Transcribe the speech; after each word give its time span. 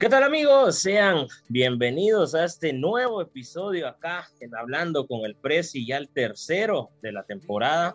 ¿Qué 0.00 0.08
tal 0.08 0.22
amigos? 0.22 0.78
Sean 0.78 1.26
bienvenidos 1.50 2.34
a 2.34 2.46
este 2.46 2.72
nuevo 2.72 3.20
episodio 3.20 3.86
acá 3.86 4.26
en 4.40 4.56
Hablando 4.56 5.06
con 5.06 5.26
el 5.26 5.36
Prezi, 5.36 5.86
ya 5.86 5.98
el 5.98 6.08
tercero 6.08 6.88
de 7.02 7.12
la 7.12 7.24
temporada. 7.24 7.94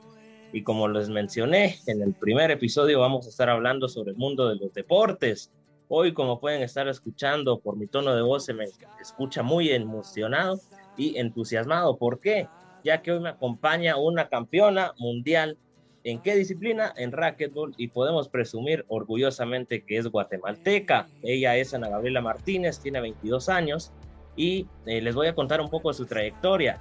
Y 0.54 0.62
como 0.62 0.88
les 0.88 1.10
mencioné, 1.10 1.80
en 1.88 2.04
el 2.04 2.14
primer 2.14 2.52
episodio 2.52 3.00
vamos 3.00 3.26
a 3.26 3.30
estar 3.30 3.50
hablando 3.50 3.90
sobre 3.90 4.12
el 4.12 4.18
mundo 4.18 4.48
de 4.48 4.56
los 4.58 4.72
deportes. 4.72 5.52
Hoy, 5.88 6.14
como 6.14 6.40
pueden 6.40 6.62
estar 6.62 6.88
escuchando 6.88 7.60
por 7.60 7.76
mi 7.76 7.88
tono 7.88 8.16
de 8.16 8.22
voz, 8.22 8.46
se 8.46 8.54
me 8.54 8.66
escucha 9.02 9.42
muy 9.42 9.72
emocionado 9.72 10.60
y 10.98 11.18
entusiasmado. 11.18 11.98
¿Por 11.98 12.20
qué? 12.20 12.48
Ya 12.84 13.02
que 13.02 13.14
hoy 13.14 13.20
me 13.20 13.30
acompaña 13.30 13.98
una 13.98 14.30
campeona 14.30 14.94
mundial 15.00 15.58
¿En 16.06 16.20
qué 16.20 16.36
disciplina? 16.36 16.94
En 16.98 17.12
racquetball 17.12 17.74
y 17.78 17.88
podemos 17.88 18.30
presumir 18.30 18.86
orgullosamente 18.90 19.84
que 19.84 19.98
es 19.98 20.06
guatemalteca. 20.06 21.08
Ella 21.24 21.58
es 21.58 21.74
Ana 21.74 21.90
Gabriela 21.90 22.22
Martínez, 22.22 22.80
tiene 22.80 23.02
22 23.02 23.50
años 23.50 23.92
y 24.36 24.68
eh, 24.86 25.02
les 25.02 25.16
voy 25.16 25.26
a 25.26 25.34
contar 25.34 25.62
un 25.62 25.72
poco 25.72 25.90
de 25.90 25.96
su 25.96 26.06
trayectoria. 26.06 26.80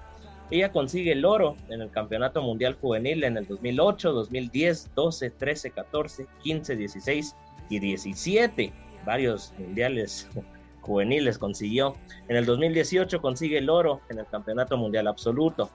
Ella 0.50 0.70
consigue 0.70 1.12
el 1.12 1.24
oro 1.24 1.56
en 1.70 1.80
el 1.80 1.90
Campeonato 1.90 2.42
Mundial 2.42 2.76
Juvenil 2.78 3.24
en 3.24 3.38
el 3.38 3.46
2008, 3.46 4.12
2010, 4.12 4.90
12, 4.94 5.30
13, 5.30 5.70
14, 5.70 6.26
15, 6.42 6.76
16 6.76 7.36
y 7.70 7.78
17. 7.78 8.72
Varios 9.06 9.54
mundiales 9.56 10.28
juveniles 10.82 11.38
consiguió. 11.38 11.96
En 12.28 12.36
el 12.36 12.44
2018 12.44 13.22
consigue 13.22 13.56
el 13.56 13.70
oro 13.70 14.02
en 14.10 14.18
el 14.18 14.26
Campeonato 14.26 14.76
Mundial 14.76 15.06
Absoluto. 15.06 15.70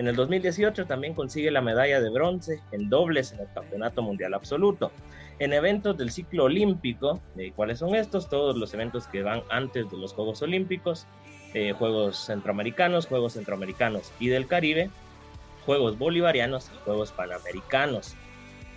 En 0.00 0.08
el 0.08 0.16
2018 0.16 0.86
también 0.86 1.12
consigue 1.12 1.50
la 1.50 1.60
medalla 1.60 2.00
de 2.00 2.08
bronce 2.08 2.62
en 2.72 2.88
dobles 2.88 3.32
en 3.32 3.40
el 3.40 3.52
Campeonato 3.52 4.00
Mundial 4.00 4.32
Absoluto. 4.32 4.92
En 5.38 5.52
eventos 5.52 5.98
del 5.98 6.10
ciclo 6.10 6.44
olímpico, 6.44 7.20
eh, 7.36 7.52
¿cuáles 7.54 7.80
son 7.80 7.94
estos? 7.94 8.30
Todos 8.30 8.56
los 8.56 8.72
eventos 8.72 9.06
que 9.08 9.22
van 9.22 9.42
antes 9.50 9.90
de 9.90 9.98
los 9.98 10.14
Juegos 10.14 10.40
Olímpicos, 10.40 11.06
eh, 11.52 11.72
Juegos 11.72 12.16
Centroamericanos, 12.16 13.08
Juegos 13.08 13.34
Centroamericanos 13.34 14.10
y 14.18 14.28
del 14.28 14.46
Caribe, 14.46 14.88
Juegos 15.66 15.98
Bolivarianos 15.98 16.70
y 16.74 16.78
Juegos 16.86 17.12
Panamericanos. 17.12 18.16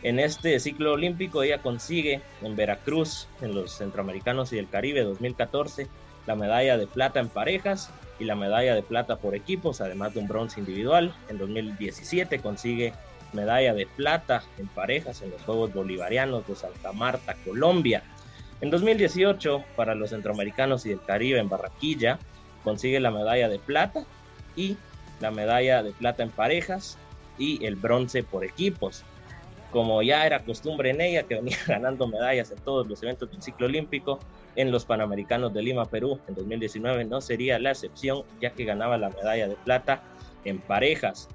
En 0.02 0.20
este 0.20 0.60
ciclo 0.60 0.92
olímpico 0.92 1.42
ella 1.42 1.62
consigue 1.62 2.20
en 2.42 2.58
Veracruz, 2.58 3.30
en 3.42 3.56
los 3.56 3.72
Centroamericanos 3.72 4.52
y 4.52 4.58
del 4.58 4.68
Caribe 4.68 5.06
2014, 5.06 5.88
la 6.26 6.36
medalla 6.36 6.78
de 6.78 6.88
plata 6.88 7.20
en 7.20 7.30
parejas 7.30 7.90
y 8.20 8.26
la 8.26 8.36
medalla 8.36 8.76
de 8.76 8.84
plata 8.84 9.18
por 9.18 9.36
equipos, 9.36 9.82
además 9.82 10.14
de 10.14 10.20
un 10.20 10.28
bronce 10.28 10.60
individual. 10.60 11.14
En 11.30 11.38
2017 11.38 12.40
consigue 12.40 12.94
medalla 13.34 13.74
de 13.74 13.88
plata 13.88 14.44
en 14.58 14.68
parejas 14.68 15.22
en 15.22 15.32
los 15.32 15.42
Juegos 15.42 15.74
Bolivarianos 15.74 16.48
de 16.48 16.56
Santa 16.56 16.92
Marta, 16.92 17.36
Colombia. 17.46 18.04
En 18.62 18.70
2018, 18.70 19.64
para 19.76 19.96
los 19.96 20.12
centroamericanos 20.12 20.86
y 20.86 20.90
del 20.90 21.02
Caribe 21.02 21.40
en 21.40 21.50
Barranquilla, 21.50 22.20
consigue 22.64 23.00
la 23.00 23.12
medalla 23.12 23.50
de 23.50 23.60
plata 23.60 24.06
y 24.56 24.78
la 25.20 25.32
medalla 25.32 25.84
de 25.84 25.92
plata 25.92 26.24
en 26.24 26.30
parejas 26.30 26.98
y 27.38 27.66
el 27.66 27.76
bronce 27.76 28.24
por 28.24 28.46
equipos. 28.46 29.04
Como 29.74 30.04
ya 30.04 30.26
era 30.26 30.46
costumbre 30.46 30.92
en 30.92 31.02
ella, 31.02 31.24
que 31.24 31.36
venía 31.36 31.58
ganando 31.68 32.08
medallas 32.08 32.52
en 32.52 32.60
todos 32.60 32.88
los 32.88 33.02
eventos 33.04 33.30
del 33.32 33.42
ciclo 33.42 33.66
olímpico, 33.66 34.20
en 34.56 34.72
los 34.72 34.86
Panamericanos 34.86 35.52
de 35.52 35.64
Lima, 35.64 35.86
Perú, 35.86 36.20
en 36.28 36.36
2019 36.36 37.06
no 37.06 37.20
sería 37.22 37.58
la 37.58 37.72
excepción, 37.72 38.24
ya 38.40 38.52
que 38.52 38.66
ganaba 38.66 39.00
la 39.00 39.10
medalla 39.10 39.48
de 39.48 39.56
plata 39.56 40.04
en 40.46 40.60
parejas. 40.60 41.28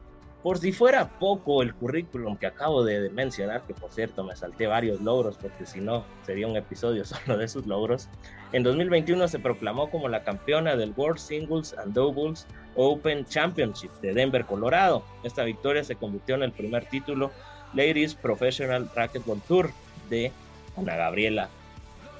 Por 0.42 0.58
si 0.58 0.70
fuera 0.70 1.18
poco 1.18 1.62
el 1.62 1.74
currículum 1.74 2.36
que 2.36 2.46
acabo 2.46 2.84
de 2.84 3.10
mencionar, 3.10 3.62
que 3.66 3.74
por 3.74 3.90
cierto 3.90 4.22
me 4.22 4.36
salté 4.36 4.68
varios 4.68 5.00
logros, 5.00 5.36
porque 5.36 5.66
si 5.66 5.80
no 5.80 6.04
sería 6.22 6.46
un 6.46 6.56
episodio 6.56 7.04
solo 7.04 7.36
de 7.36 7.48
sus 7.48 7.66
logros, 7.66 8.08
en 8.52 8.62
2021 8.62 9.26
se 9.26 9.40
proclamó 9.40 9.90
como 9.90 10.08
la 10.08 10.22
campeona 10.22 10.76
del 10.76 10.94
World 10.96 11.18
Singles 11.18 11.76
and 11.76 11.92
Doubles 11.92 12.46
Open 12.76 13.24
Championship 13.24 13.90
de 14.00 14.14
Denver, 14.14 14.46
Colorado. 14.46 15.02
Esta 15.24 15.42
victoria 15.42 15.82
se 15.82 15.96
convirtió 15.96 16.36
en 16.36 16.44
el 16.44 16.52
primer 16.52 16.84
título 16.86 17.32
Ladies 17.74 18.14
Professional 18.14 18.90
Racquetball 18.94 19.40
Tour 19.46 19.70
de 20.08 20.32
Ana 20.76 20.96
Gabriela 20.96 21.48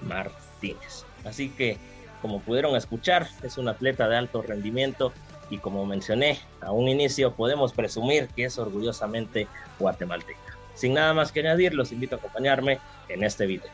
Martínez. 0.03 1.05
Así 1.25 1.51
que, 1.51 1.79
como 2.23 2.41
pudieron 2.41 2.77
escuchar, 2.77 3.29
es 3.43 3.59
un 3.59 3.69
atleta 3.69 4.09
de 4.09 4.17
alto 4.17 4.43
rendimiento 4.43 5.13
y 5.51 5.59
como 5.59 5.87
mencioné 5.87 6.39
a 6.61 6.73
un 6.73 6.89
inicio, 6.89 7.35
podemos 7.35 7.73
presumir 7.73 8.29
que 8.29 8.45
es 8.45 8.59
orgullosamente 8.59 9.49
guatemalteca. 9.79 10.39
Sin 10.75 10.95
nada 10.95 11.15
más 11.15 11.33
que 11.33 11.41
añadir, 11.41 11.75
los 11.75 11.93
invito 11.93 12.17
a 12.17 12.19
acompañarme 12.19 12.79
en 13.09 13.25
este 13.25 13.47
video. 13.47 13.71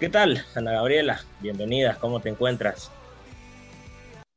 ¿Qué 0.00 0.08
tal, 0.08 0.44
Ana 0.54 0.72
Gabriela? 0.72 1.20
Bienvenida, 1.40 1.96
¿cómo 2.00 2.20
te 2.20 2.28
encuentras? 2.28 2.90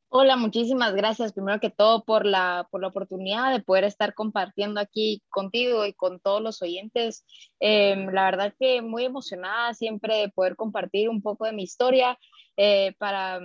Hola, 0.10 0.38
muchísimas 0.38 0.96
gracias 0.96 1.34
primero 1.34 1.60
que 1.60 1.70
todo 1.70 2.04
por 2.06 2.26
la, 2.26 2.68
por 2.72 2.82
la 2.82 2.88
oportunidad 2.88 3.52
de 3.52 3.62
poder 3.62 3.84
estar 3.84 4.14
compartiendo 4.14 4.80
aquí 4.80 5.22
contigo 5.30 5.86
y 5.86 5.94
con 5.94 6.20
todos 6.20 6.42
los 6.42 6.62
oyentes. 6.62 7.26
Em, 7.60 8.08
la 8.14 8.24
verdad 8.26 8.54
que 8.58 8.82
muy 8.82 9.04
emocionada 9.06 9.74
siempre 9.74 10.16
de 10.18 10.30
poder 10.30 10.56
compartir 10.56 11.10
un 11.10 11.22
poco 11.22 11.46
de 11.46 11.52
mi 11.54 11.64
historia 11.64 12.18
eh, 12.56 12.96
para 13.00 13.42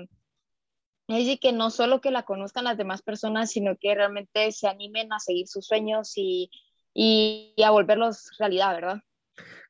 decir 1.08 1.38
que 1.40 1.52
no 1.52 1.70
solo 1.70 2.00
que 2.00 2.10
la 2.10 2.24
conozcan 2.24 2.64
las 2.64 2.76
demás 2.78 3.02
personas, 3.02 3.50
sino 3.50 3.76
que 3.76 3.94
realmente 3.94 4.50
se 4.52 4.68
animen 4.68 5.12
a 5.12 5.18
seguir 5.20 5.46
sus 5.48 5.66
sueños 5.66 6.12
y, 6.16 6.50
y 6.94 7.54
a 7.62 7.70
volverlos 7.70 8.30
realidad, 8.38 8.74
¿verdad? 8.74 9.02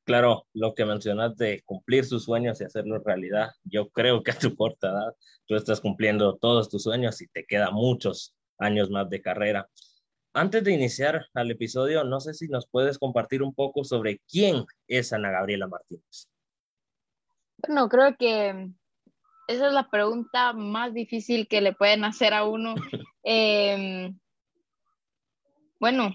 Claro, 0.05 0.47
lo 0.53 0.75
que 0.75 0.85
mencionas 0.85 1.37
de 1.37 1.63
cumplir 1.65 2.05
sus 2.05 2.25
sueños 2.25 2.61
y 2.61 2.65
hacerlo 2.65 2.99
realidad, 2.99 3.51
yo 3.63 3.89
creo 3.91 4.23
que 4.23 4.33
a 4.33 4.39
tu 4.39 4.57
corta 4.57 4.89
edad 4.89 5.15
tú 5.47 5.55
estás 5.55 5.81
cumpliendo 5.81 6.37
todos 6.37 6.69
tus 6.69 6.83
sueños 6.83 7.21
y 7.21 7.29
te 7.29 7.45
quedan 7.45 7.75
muchos 7.75 8.35
años 8.59 8.91
más 8.91 9.09
de 9.09 9.23
carrera. 9.23 9.69
Antes 10.35 10.65
de 10.65 10.73
iniciar 10.73 11.27
al 11.35 11.51
episodio, 11.51 12.05
no 12.05 12.19
sé 12.19 12.35
si 12.35 12.49
nos 12.49 12.67
puedes 12.67 12.99
compartir 12.99 13.43
un 13.43 13.55
poco 13.55 13.85
sobre 13.85 14.21
quién 14.29 14.65
es 14.89 15.13
Ana 15.13 15.31
Gabriela 15.31 15.69
Martínez. 15.69 16.29
Bueno, 17.59 17.89
creo 17.89 18.17
que 18.17 18.71
esa 19.47 19.67
es 19.67 19.73
la 19.73 19.89
pregunta 19.89 20.53
más 20.53 20.95
difícil 20.95 21.47
que 21.47 21.61
le 21.61 21.75
pueden 21.75 22.05
hacer 22.05 22.35
a 22.35 22.45
uno. 22.45 22.75
Em, 23.25 24.19
bueno, 25.79 26.13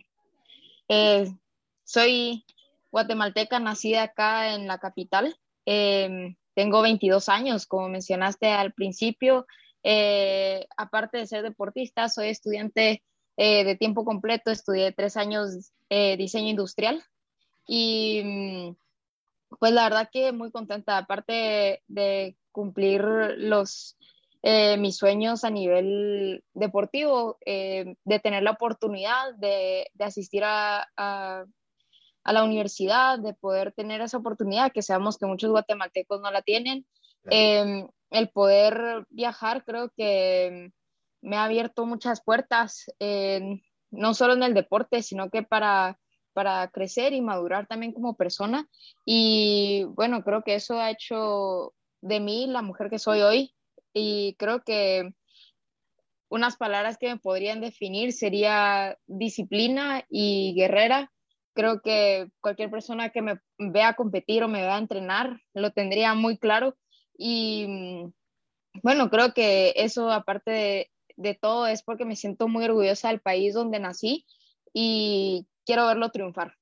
eh, 0.90 1.32
soy 1.86 2.44
guatemalteca, 2.92 3.60
nacida 3.60 4.04
acá 4.04 4.54
en 4.54 4.68
la 4.68 4.80
capital. 4.80 5.38
Em, 5.66 6.36
tengo 6.54 6.82
22 6.82 7.30
años, 7.30 7.68
como 7.68 7.90
mencionaste 7.90 8.48
al 8.48 8.74
principio. 8.74 9.46
Eh, 9.84 10.68
aparte 10.76 11.20
de 11.20 11.28
ser 11.28 11.44
deportista, 11.44 12.10
soy 12.10 12.30
estudiante 12.30 13.04
eh, 13.38 13.64
de 13.64 13.76
tiempo 13.76 14.04
completo, 14.04 14.50
estudié 14.50 14.92
tres 14.92 15.18
años 15.18 15.72
eh, 15.90 16.18
diseño 16.18 16.50
industrial 16.50 17.04
y 17.68 18.22
mm, 18.24 18.76
pues 19.60 19.72
la 19.72 19.84
verdad 19.84 20.10
que 20.12 20.32
muy 20.32 20.52
contenta, 20.52 20.98
aparte 20.98 21.84
de, 21.88 22.36
cumplir 22.52 23.02
los, 23.38 23.96
mis 24.80 24.98
sueños 24.98 25.44
a 25.44 25.52
nivel 25.52 26.44
deportivo, 26.54 27.38
de 27.46 28.20
tener 28.24 28.42
la 28.42 28.52
oportunidad 28.52 29.36
de, 29.36 29.92
asistir 30.00 30.44
a, 30.44 30.88
a 30.98 31.46
la 32.34 32.44
universidad, 32.44 33.20
de 33.20 33.34
poder 33.34 33.72
tener 33.74 34.02
esa 34.02 34.18
oportunidad, 34.18 34.72
que 34.72 34.82
sabemos 34.82 35.18
que 35.18 35.26
muchos 35.26 35.50
guatemaltecos 35.50 36.22
no 36.22 36.32
la 36.32 36.42
tienen. 36.42 36.86
Em, 37.30 37.88
el 38.10 38.30
poder 38.30 39.06
viajar 39.10 39.64
creo 39.66 39.92
que 39.96 40.72
me 41.22 41.36
ha 41.36 41.44
abierto 41.44 41.86
muchas 41.86 42.24
puertas, 42.24 42.86
no 43.92 44.14
solo 44.14 44.34
en 44.34 44.44
el 44.44 44.54
deporte, 44.54 45.02
sino 45.02 45.30
que 45.30 45.44
para, 45.44 46.00
para 46.34 46.68
crecer 46.70 47.14
y 47.14 47.22
madurar 47.22 47.68
también 47.68 47.94
como 47.94 48.16
persona. 48.16 48.70
Y 49.06 49.86
bueno, 49.96 50.24
creo 50.24 50.44
que 50.44 50.56
eso 50.56 50.80
ha 50.80 50.92
hecho 50.92 51.74
de 52.02 52.20
mí 52.20 52.48
la 52.48 52.62
mujer 52.62 52.90
que 52.90 53.00
soy 53.00 53.22
hoy. 53.22 53.56
Y 53.92 54.36
creo 54.38 54.62
que 54.64 55.10
unas 56.30 56.58
palabras 56.58 56.98
que 56.98 57.08
me 57.08 57.18
podrían 57.18 57.62
definir 57.62 58.14
sería 58.14 58.98
disciplina 59.08 60.06
y 60.10 60.54
guerrera 60.56 61.12
Creo 61.58 61.82
que 61.82 62.30
cualquier 62.40 62.70
persona 62.70 63.10
que 63.10 63.24
me 63.24 63.40
vea 63.58 63.96
competir 63.96 64.44
o 64.44 64.48
me 64.48 64.62
vea 64.62 64.78
entrenar 64.78 65.42
lo 65.56 65.72
tendría 65.72 66.14
muy 66.14 66.38
claro. 66.38 66.78
Y 67.18 67.66
mm, 67.68 68.14
bueno, 68.84 69.10
creo 69.10 69.34
que 69.34 69.74
eso 69.76 70.12
aparte 70.12 70.92
de, 71.16 71.34
todo 71.34 71.66
es 71.66 71.82
porque 71.82 72.06
me 72.06 72.16
siento 72.16 72.48
muy 72.48 72.66
orgullosa 72.66 73.08
del 73.08 73.22
país 73.22 73.56
donde 73.56 73.80
nací 73.80 74.28
y 74.72 75.48
quiero 75.66 75.88
verlo 75.88 76.12
triunfar. 76.12 76.54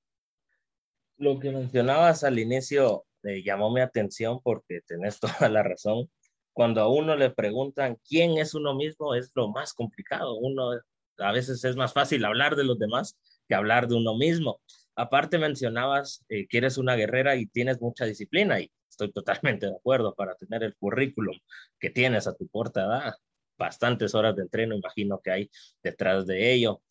Lo 1.18 1.42
que 1.42 1.52
mencionabas 1.52 2.24
al 2.24 2.40
inicio 2.40 3.04
me 3.22 3.44
llamó 3.44 3.74
mi 3.74 3.82
atención 3.82 4.40
porque 4.42 4.80
tenés 4.88 5.20
toda 5.44 5.50
la 5.50 5.62
razón. 5.62 6.10
Cuando 6.54 6.80
a 6.80 6.88
uno 6.88 7.18
le 7.18 7.32
preguntan 7.32 7.98
quién 8.08 8.38
es 8.38 8.54
uno 8.54 8.74
mismo 8.76 9.14
es 9.14 9.30
lo 9.36 9.50
más 9.50 9.74
complicado. 9.74 10.36
Uno 10.36 10.72
a 11.18 11.32
veces 11.34 11.66
es 11.66 11.76
más 11.76 11.92
fácil 11.92 12.24
hablar 12.24 12.56
de 12.56 12.64
los 12.64 12.80
demás 12.80 13.18
que 13.50 13.56
hablar 13.56 13.90
de 13.90 13.96
uno 13.96 14.16
mismo. 14.16 14.62
Aparte 14.96 15.38
mencionabas 15.38 16.24
eh, 16.30 16.48
que 16.48 16.58
eres 16.58 16.78
una 16.78 16.96
guerrera 16.96 17.36
y 17.36 17.48
tienes 17.48 17.82
mucha 17.82 18.06
disciplina 18.06 18.60
y 18.60 18.72
estoy 18.90 19.12
totalmente 19.12 19.66
de 19.66 19.76
acuerdo 19.76 20.16
para 20.16 20.36
tener 20.36 20.64
el 20.64 20.76
currículum 20.76 21.38
que 21.80 21.90
tienes 21.90 22.28
a 22.28 22.36
tu 22.36 22.48
corta. 22.48 23.18
Bastantes 23.58 24.14
horas 24.16 24.36
de 24.36 24.44
entreno, 24.44 24.76
imagino 24.76 25.22
que 25.22 25.32
hay 25.32 25.52
detrás 25.82 26.26
de 26.26 26.54
ello. 26.54 26.82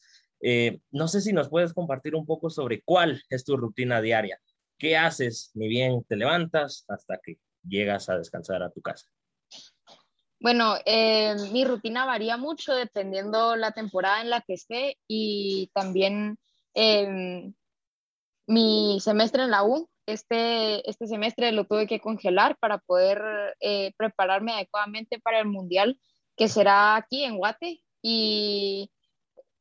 Eh, 0.41 0.81
no 0.91 1.09
sé 1.09 1.21
si 1.21 1.33
nos 1.33 1.49
puedes 1.49 1.73
compartir 1.73 2.15
un 2.15 2.27
poco 2.27 2.51
sobre 2.51 2.83
cuál 2.83 3.23
es 3.31 3.45
tu 3.45 3.57
rutina 3.57 4.01
diaria. 4.01 4.39
¿Qué 4.79 4.97
haces 4.97 5.51
ni 5.55 5.69
bien 5.69 6.05
te 6.05 6.17
levantas 6.17 6.85
hasta 6.89 7.19
que 7.23 7.39
llegas 7.67 8.09
a 8.09 8.19
descansar 8.19 8.63
a 8.63 8.71
tu 8.71 8.83
casa? 8.83 9.07
Bueno, 10.41 10.75
eh, 10.85 11.35
mi 11.53 11.65
rutina 11.65 12.05
varía 12.05 12.37
mucho 12.37 12.75
dependiendo 12.75 13.57
la 13.57 13.73
temporada 13.73 14.21
en 14.21 14.29
la 14.29 14.43
que 14.43 14.55
esté 14.55 14.99
y 15.09 15.71
también 15.73 16.37
em, 16.75 17.55
mi 18.47 18.99
semestre 19.01 19.43
en 19.43 19.51
la 19.51 19.65
U. 19.65 19.89
Este, 20.07 20.89
este 20.89 21.07
semestre 21.07 21.53
lo 21.53 21.65
tuve 21.65 21.87
que 21.87 22.01
congelar 22.01 22.59
para 22.59 22.79
poder 22.79 23.23
eh, 23.61 23.93
prepararme 23.97 24.53
adecuadamente 24.53 25.19
para 25.19 25.41
el 25.41 25.47
mundial 25.47 25.99
que 26.37 26.49
será 26.49 26.97
aquí 26.97 27.25
en 27.25 27.39
Guate. 27.39 27.83
Y 28.03 28.91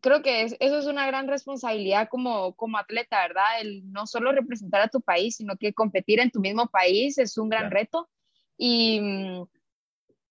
creo 0.01 0.21
que 0.21 0.43
eso 0.43 0.77
es 0.77 0.85
una 0.85 1.07
gran 1.07 1.29
responsabilidad 1.29 2.09
como, 2.09 2.55
como 2.55 2.77
atleta, 2.77 3.21
¿verdad? 3.25 3.61
El 3.61 3.89
no 3.91 4.05
solo 4.05 4.33
representar 4.33 4.81
a 4.81 4.89
tu 4.89 4.99
país, 5.01 5.37
sino 5.37 5.55
que 5.55 5.73
competir 5.73 6.19
en 6.19 6.29
tu 6.29 6.41
mismo 6.41 6.67
país 6.67 7.17
es 7.17 7.37
un 7.37 7.47
gran 7.47 7.71
reto. 7.71 8.09
Y 8.57 8.99
mm, 8.99 9.45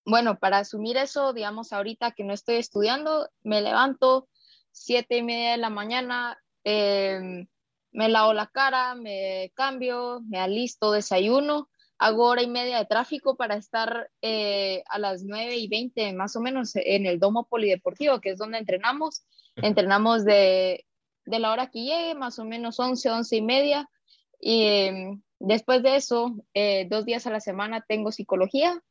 bueno, 0.05 0.37
para 0.37 0.59
asumir 0.59 0.97
eso, 0.97 1.33
digamos, 1.33 1.73
ahorita 1.73 2.11
que 2.11 2.23
no 2.23 2.33
estoy 2.33 2.55
estudiando, 2.55 3.29
me 3.41 3.61
levanto 3.61 4.27
siete 4.71 5.17
y 5.17 5.23
media 5.23 5.51
de 5.51 5.57
la 5.57 5.69
mañana, 5.69 6.37
em, 6.63 7.47
me 7.93 8.09
lavo 8.09 8.33
la 8.33 8.47
cara, 8.47 8.95
me 8.95 9.51
cambio, 9.55 10.21
me 10.27 10.39
alisto, 10.39 10.91
desayuno, 10.91 11.69
hago 11.99 12.25
hora 12.25 12.41
y 12.41 12.47
media 12.47 12.79
de 12.79 12.85
tráfico 12.85 13.37
para 13.37 13.55
estar 13.55 14.09
eh, 14.21 14.83
a 14.89 14.99
las 14.99 15.23
nueve 15.23 15.55
y 15.55 15.67
veinte 15.67 16.11
más 16.11 16.35
o 16.35 16.41
menos 16.41 16.75
en 16.75 17.05
el 17.05 17.19
domo 17.19 17.47
polideportivo, 17.47 18.19
que 18.19 18.31
es 18.31 18.37
donde 18.37 18.57
entrenamos. 18.57 19.23
Entrenamos 19.55 20.25
de, 20.25 20.85
de 21.25 21.39
la 21.39 21.51
hora 21.51 21.69
que 21.69 21.83
llegue, 21.83 22.15
más 22.15 22.39
o 22.39 22.45
menos 22.45 22.79
once, 22.79 23.09
once 23.09 23.35
y 23.35 23.41
media. 23.41 23.89
Y 24.39 24.63
em, 24.63 25.21
después 25.39 25.83
de 25.83 25.95
eso, 25.95 26.35
eh, 26.53 26.87
dos 26.89 27.05
días 27.05 27.25
a 27.27 27.31
la 27.31 27.39
semana 27.39 27.85
tengo 27.87 28.11
psicología 28.11 28.81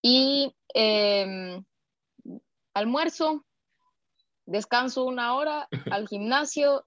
y 0.00 0.54
em, 0.72 1.64
almuerzo, 2.72 3.44
descanso 4.46 5.04
una 5.04 5.34
hora 5.34 5.68
al 5.90 6.08
gimnasio 6.08 6.86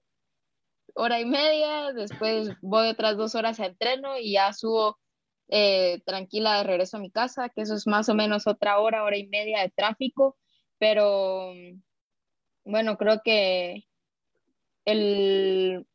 hora 0.98 1.20
y 1.20 1.24
media, 1.24 1.92
después 1.92 2.50
voy 2.60 2.88
otras 2.88 3.16
dos 3.16 3.36
horas 3.36 3.60
a 3.60 3.66
entreno 3.66 4.18
y 4.18 4.32
ya 4.32 4.52
subo 4.52 4.98
eh, 5.48 6.00
tranquila 6.04 6.58
de 6.58 6.64
regreso 6.64 6.96
a 6.96 7.00
mi 7.00 7.10
casa, 7.10 7.48
que 7.50 7.62
eso 7.62 7.74
es 7.76 7.86
más 7.86 8.08
o 8.08 8.14
menos 8.14 8.48
otra 8.48 8.80
hora, 8.80 9.04
hora 9.04 9.16
y 9.16 9.28
media 9.28 9.60
de 9.60 9.70
tráfico, 9.70 10.36
pero 10.78 11.52
bueno, 12.64 12.98
creo 12.98 13.22
que 13.24 13.84
el, 14.84 15.86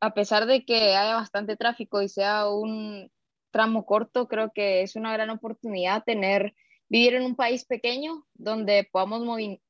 a 0.00 0.14
pesar 0.14 0.46
de 0.46 0.64
que 0.64 0.96
haya 0.96 1.16
bastante 1.16 1.56
tráfico 1.56 2.00
y 2.00 2.08
sea 2.08 2.48
un 2.48 3.10
tramo 3.50 3.84
corto, 3.84 4.28
creo 4.28 4.50
que 4.54 4.80
es 4.80 4.96
una 4.96 5.12
gran 5.12 5.28
oportunidad 5.28 6.04
tener, 6.04 6.54
vivir 6.88 7.14
en 7.14 7.24
un 7.24 7.36
país 7.36 7.66
pequeño 7.66 8.26
donde 8.32 8.88
podamos 8.90 9.20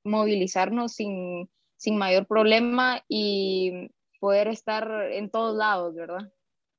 movilizarnos 0.05 0.93
sin, 0.93 1.51
sin 1.77 1.99
mayor 1.99 2.27
problema 2.29 3.03
y 3.09 3.91
poder 4.26 4.49
estar 4.49 4.90
en 5.12 5.31
todos 5.31 5.56
lados, 5.56 5.94
¿verdad? 5.94 6.28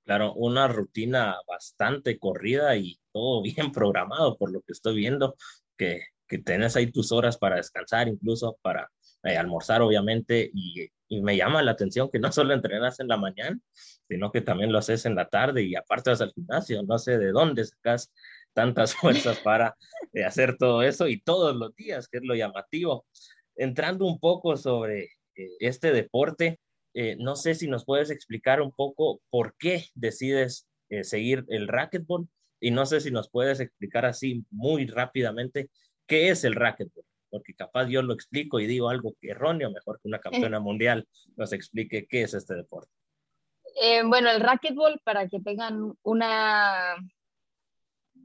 Claro, 0.04 0.34
una 0.34 0.68
rutina 0.68 1.38
bastante 1.48 2.20
corrida 2.20 2.76
y 2.76 3.00
todo 3.14 3.42
bien 3.58 3.72
programado 3.72 4.38
por 4.38 4.52
lo 4.52 4.60
que 4.64 4.74
estoy 4.74 4.98
viendo, 4.98 5.34
que, 5.78 6.02
que 6.28 6.40
tenés 6.40 6.76
ahí 6.76 6.92
tus 6.92 7.14
horas 7.14 7.38
para 7.38 7.56
descansar, 7.56 8.10
incluso 8.10 8.58
para 8.62 8.92
eh, 9.24 9.38
almorzar, 9.38 9.82
obviamente, 9.82 10.52
y, 10.54 10.90
me 11.22 11.38
llama 11.38 11.64
la 11.64 11.72
atención 11.72 12.10
que 12.12 12.20
no 12.20 12.30
solo 12.34 12.54
entrenas 12.54 13.00
en 13.00 13.08
la 13.08 13.16
mañana, 13.16 13.58
sino 14.10 14.30
que 14.30 14.42
también 14.42 14.74
lo 14.74 14.80
haces 14.80 15.06
en 15.06 15.16
la 15.16 15.30
tarde 15.30 15.64
y 15.64 15.74
aparte 15.74 16.10
vas 16.10 16.20
al 16.20 16.34
gimnasio, 16.34 16.84
no 16.84 17.00
sé 17.00 17.18
de 17.18 17.32
dónde 17.32 17.64
sacas 17.64 18.12
tantas 18.52 18.94
fuerzas 19.34 19.40
para 19.40 19.78
eh, 20.12 20.26
hacer 20.26 20.58
todo 20.58 20.82
eso 20.82 21.08
y 21.08 21.22
todos 21.22 21.56
los 21.56 21.74
días, 21.78 22.10
que 22.10 22.18
es 22.18 22.26
lo 22.26 22.36
llamativo. 22.36 23.06
Entrando 23.56 24.06
un 24.06 24.20
poco 24.20 24.58
sobre 24.58 25.12
eh, 25.36 25.48
este 25.62 25.94
deporte, 25.94 26.60
eh, 27.00 27.16
no 27.20 27.36
sé 27.36 27.54
si 27.54 27.68
nos 27.68 27.86
puedes 27.86 28.10
explicar 28.10 28.60
un 28.60 28.72
poco 28.72 29.22
por 29.30 29.56
qué 29.60 29.86
decides 29.94 30.68
eh, 30.90 31.04
seguir 31.04 31.46
el 31.48 31.68
racquetball 31.68 32.28
y 32.60 32.72
no 32.72 32.88
sé 32.88 33.02
si 33.02 33.12
nos 33.12 33.30
puedes 33.30 33.60
explicar 33.60 34.08
así 34.08 34.44
muy 34.50 34.88
rápidamente 34.88 35.70
qué 36.08 36.30
es 36.30 36.44
el 36.44 36.56
racquetball, 36.56 37.06
porque 37.30 37.54
capaz 37.54 37.86
yo 37.86 38.02
lo 38.02 38.16
explico 38.16 38.60
y 38.60 38.66
digo 38.66 38.90
algo 38.90 39.14
erróneo, 39.22 39.70
mejor 39.70 40.00
que 40.02 40.08
una 40.08 40.18
campeona 40.18 40.60
mundial 40.60 41.08
nos 41.36 41.54
explique 41.54 42.08
qué 42.10 42.24
es 42.24 42.34
este 42.34 42.56
deporte. 42.56 42.92
Eh, 43.80 44.02
bueno, 44.04 44.32
el 44.32 44.42
racquetball, 44.42 45.00
para 45.04 45.28
que 45.28 45.40
tengan 45.40 45.94
una, 46.02 46.96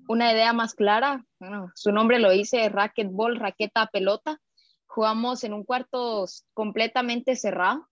una 0.09 0.33
idea 0.33 0.55
más 0.55 0.73
clara, 0.73 1.27
su 1.75 1.93
nombre 1.93 2.21
lo 2.21 2.31
dice, 2.31 2.71
racquetball, 2.71 3.37
raqueta, 3.37 3.91
pelota. 3.93 4.41
Jugamos 4.87 5.45
en 5.45 5.53
un 5.53 5.65
cuarto 5.65 6.25
completamente 6.55 7.37
cerrado 7.37 7.87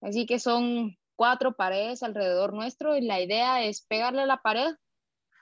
Así 0.00 0.26
que 0.26 0.38
son 0.38 0.96
cuatro 1.16 1.54
paredes 1.54 2.02
alrededor 2.02 2.52
nuestro 2.52 2.96
y 2.96 3.00
la 3.00 3.20
idea 3.20 3.64
es 3.64 3.82
pegarle 3.82 4.22
a 4.22 4.26
la 4.26 4.42
pared, 4.42 4.74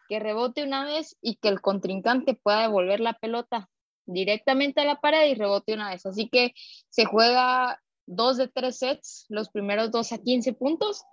que 0.08 0.20
rebote 0.20 0.62
una 0.62 0.84
vez 0.84 1.16
y 1.20 1.36
que 1.36 1.48
el 1.48 1.60
contrincante 1.60 2.34
pueda 2.34 2.62
devolver 2.62 3.00
la 3.00 3.14
pelota 3.14 3.70
directamente 4.04 4.80
a 4.80 4.84
la 4.84 5.00
pared 5.00 5.30
y 5.30 5.34
rebote 5.34 5.74
una 5.74 5.90
vez. 5.90 6.04
Así 6.06 6.28
que 6.28 6.52
se 6.88 7.04
juega 7.04 7.80
dos 8.06 8.36
de 8.36 8.48
tres 8.48 8.78
sets, 8.78 9.26
los 9.28 9.48
primeros 9.48 9.90
dos 9.90 10.12
a 10.12 10.18
15 10.18 10.52
puntos 10.54 11.04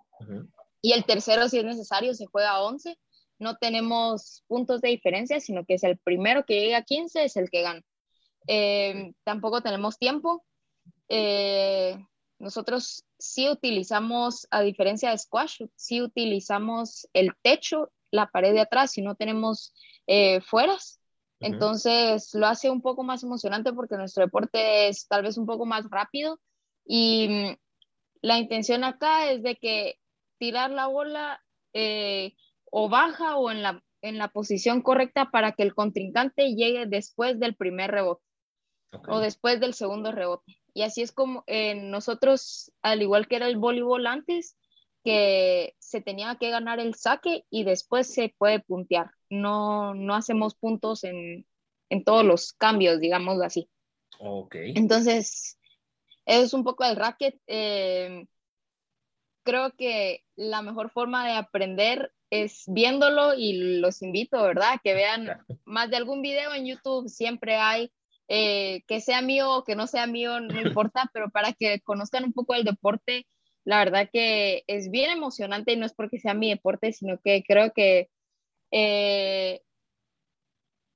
y 0.82 0.94
el 0.94 1.06
tercero, 1.06 1.48
si 1.50 1.60
es 1.60 1.66
necesario, 1.66 2.14
se 2.14 2.26
juega 2.26 2.52
a 2.52 2.62
11. 2.64 2.98
No 3.40 3.58
tenemos 3.58 4.44
puntos 4.48 4.82
de 4.82 4.90
diferencia, 4.90 5.40
sino 5.40 5.66
que 5.66 5.76
es 5.76 5.84
el 5.84 5.98
primero 5.98 6.46
que 6.46 6.60
llega 6.60 6.78
a 6.78 6.84
15 6.84 7.24
es 7.24 7.38
el 7.38 7.50
que 7.50 7.62
gana. 7.62 7.82
Eh, 8.48 9.14
tampoco 9.24 9.62
tenemos 9.62 9.98
tiempo. 9.98 10.44
Eh, 11.08 11.98
nosotros 12.40 13.06
sí 13.18 13.50
utilizamos, 13.50 14.48
a 14.50 14.62
diferencia 14.62 15.12
de 15.12 15.18
squash, 15.18 15.62
sí 15.76 16.02
utilizamos 16.02 17.08
el 17.14 17.32
techo, 17.42 17.92
la 18.12 18.28
pared 18.32 18.54
de 18.54 18.62
atrás, 18.62 18.92
si 18.92 19.02
no 19.02 19.16
tenemos 19.16 19.74
eh, 20.08 20.42
fueras. 20.42 21.00
Entonces 21.42 22.34
lo 22.34 22.48
hace 22.48 22.70
un 22.70 22.82
poco 22.82 23.04
más 23.04 23.24
emocionante 23.24 23.72
porque 23.72 23.96
nuestro 23.96 24.26
deporte 24.26 24.90
es 24.90 25.08
tal 25.08 25.24
vez 25.24 25.38
un 25.38 25.46
poco 25.46 25.66
más 25.66 25.90
rápido 25.90 26.38
y 26.86 27.28
mm, 27.30 27.58
la 28.22 28.40
intención 28.40 28.84
acá 28.84 29.32
es 29.32 29.42
de 29.42 29.56
que 29.56 30.00
tirar 30.38 30.72
la 30.72 30.88
bola 30.88 31.42
eh, 31.74 32.34
o 32.66 32.90
baja 32.90 33.38
o 33.38 33.52
en 33.52 33.62
la, 33.62 33.82
en 34.02 34.18
la 34.18 34.30
posición 34.30 34.82
correcta 34.82 35.30
para 35.32 35.54
que 35.54 35.64
el 35.64 35.74
contrincante 35.74 36.56
llegue 36.56 36.86
después 36.88 37.40
del 37.40 37.56
primer 37.56 37.92
rebote 37.92 38.24
o 39.08 39.20
después 39.20 39.60
del 39.60 39.74
segundo 39.74 40.12
rebote. 40.12 40.59
Y 40.80 40.82
así 40.82 41.02
es 41.02 41.12
como 41.12 41.44
eh, 41.46 41.76
nosotros, 41.76 42.72
al 42.82 43.02
igual 43.02 43.28
que 43.28 43.36
era 43.36 43.48
el 43.48 43.58
voleibol 43.58 44.08
antes, 44.08 44.56
que 45.04 45.76
se 45.78 46.00
tenía 46.00 46.38
que 46.40 46.52
ganar 46.52 46.80
el 46.80 46.96
saque 46.96 47.44
y 47.50 47.66
después 47.66 48.08
se 48.08 48.34
puede 48.38 48.62
puntear. 48.62 49.12
No, 49.30 49.94
no 49.94 50.16
hacemos 50.16 50.56
puntos 50.56 51.04
en, 51.04 51.46
en 51.90 52.06
todos 52.06 52.24
los 52.24 52.54
cambios, 52.54 53.02
digamos 53.02 53.42
así. 53.42 53.70
Ok. 54.22 54.56
Entonces, 54.76 55.60
es 56.26 56.54
un 56.54 56.64
poco 56.64 56.86
el 56.86 56.96
racket. 56.96 57.38
Eh, 57.48 58.26
creo 59.44 59.76
que 59.76 60.24
la 60.38 60.62
mejor 60.62 60.92
forma 60.92 61.28
de 61.28 61.34
aprender 61.34 62.14
es 62.30 62.64
viéndolo 62.68 63.34
y 63.34 63.82
los 63.82 64.02
invito, 64.02 64.42
¿verdad? 64.42 64.80
Que 64.82 64.94
vean 64.94 65.28
más 65.66 65.90
de 65.90 65.98
algún 65.98 66.22
video 66.22 66.54
en 66.54 66.68
YouTube, 66.68 67.10
siempre 67.10 67.58
hay 67.58 67.92
eh, 68.32 68.84
que 68.88 69.02
sea 69.02 69.24
mío 69.24 69.52
o 69.52 69.64
que 69.64 69.76
no 69.76 69.88
sea 69.88 70.06
mío, 70.06 70.40
no 70.40 70.62
importa, 70.62 71.10
pero 71.14 71.32
para 71.32 71.52
que 71.54 71.82
conozcan 71.82 72.24
un 72.24 72.34
poco 72.34 72.54
el 72.54 72.64
deporte, 72.64 73.28
la 73.66 73.80
verdad 73.80 74.08
que 74.12 74.64
es 74.68 74.92
bien 74.92 75.10
emocionante 75.10 75.74
y 75.74 75.78
no 75.78 75.88
es 75.88 75.94
porque 75.94 76.20
sea 76.20 76.36
mi 76.36 76.50
deporte, 76.50 76.94
sino 76.94 77.20
que 77.20 77.44
creo 77.44 77.74
que 77.74 78.10
eh, 78.72 79.62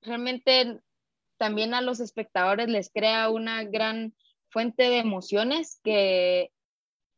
realmente 0.04 0.80
también 1.38 1.74
a 1.74 1.82
los 1.82 2.00
espectadores 2.00 2.70
les 2.70 2.92
crea 2.92 3.30
una 3.30 3.64
gran 3.64 4.14
fuente 4.50 4.84
de 4.84 5.00
emociones 5.00 5.80
que, 5.84 6.52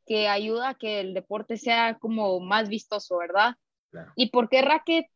que 0.05 0.29
ayuda 0.29 0.69
a 0.69 0.75
que 0.75 1.01
el 1.01 1.13
deporte 1.13 1.57
sea 1.57 1.97
como 1.99 2.39
más 2.39 2.69
vistoso, 2.69 3.17
¿verdad? 3.17 3.55
¿Y 4.15 4.29
por 4.29 4.49
qué 4.49 4.61
racket? 4.61 5.07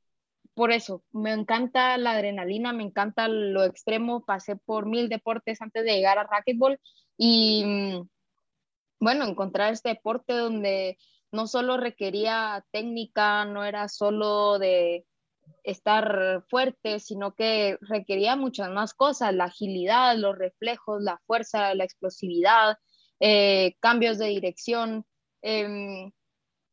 Por 0.54 0.72
eso, 0.72 1.04
me 1.12 1.32
encanta 1.32 1.98
la 1.98 2.12
adrenalina, 2.12 2.74
me 2.74 2.84
encanta 2.84 3.28
lo 3.28 3.64
extremo, 3.64 4.26
pasé 4.26 4.56
por 4.56 4.86
mil 4.86 5.10
deportes 5.10 5.62
antes 5.62 5.84
de 5.84 5.94
llegar 5.94 6.18
a 6.18 6.26
racquetball 6.26 6.80
y 7.18 7.64
mm, 7.66 8.10
bueno, 9.00 9.26
encontrar 9.26 9.74
este 9.74 9.90
deporte 9.90 10.34
donde 10.34 10.98
no 11.32 11.48
solo 11.48 11.78
requería 11.78 12.66
técnica, 12.72 13.46
no 13.46 13.64
era 13.64 13.88
solo 13.88 14.60
de 14.60 15.06
estar 15.64 16.44
fuerte, 16.50 17.00
sino 17.00 17.34
que 17.36 17.78
requería 17.82 18.36
muchas 18.36 18.70
más 18.72 18.94
cosas, 18.94 19.34
la 19.34 19.46
agilidad, 19.46 20.16
los 20.18 20.38
reflejos, 20.38 21.02
la 21.02 21.20
fuerza, 21.26 21.74
la 21.76 21.84
explosividad, 21.84 22.78
eh, 23.20 23.76
cambios 23.80 24.18
de 24.18 24.28
dirección. 24.28 25.06
Em, 25.42 26.12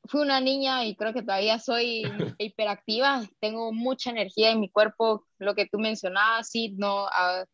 fui 0.09 0.23
una 0.23 0.41
niña 0.41 0.85
y 0.85 0.97
creo 0.97 1.13
que 1.13 1.23
todavía 1.23 1.59
soy 1.59 2.03
hiperactiva, 2.39 3.23
tengo 3.41 3.73
mucha 3.73 4.11
energía 4.11 4.51
en 4.51 4.61
mi 4.61 4.71
cuerpo, 4.71 5.27
lo 5.39 5.55
que 5.55 5.67
tú 5.67 5.79
mencionabas, 5.79 6.49
sí, 6.49 6.75
no, 6.77 7.07
ah, 7.07 7.45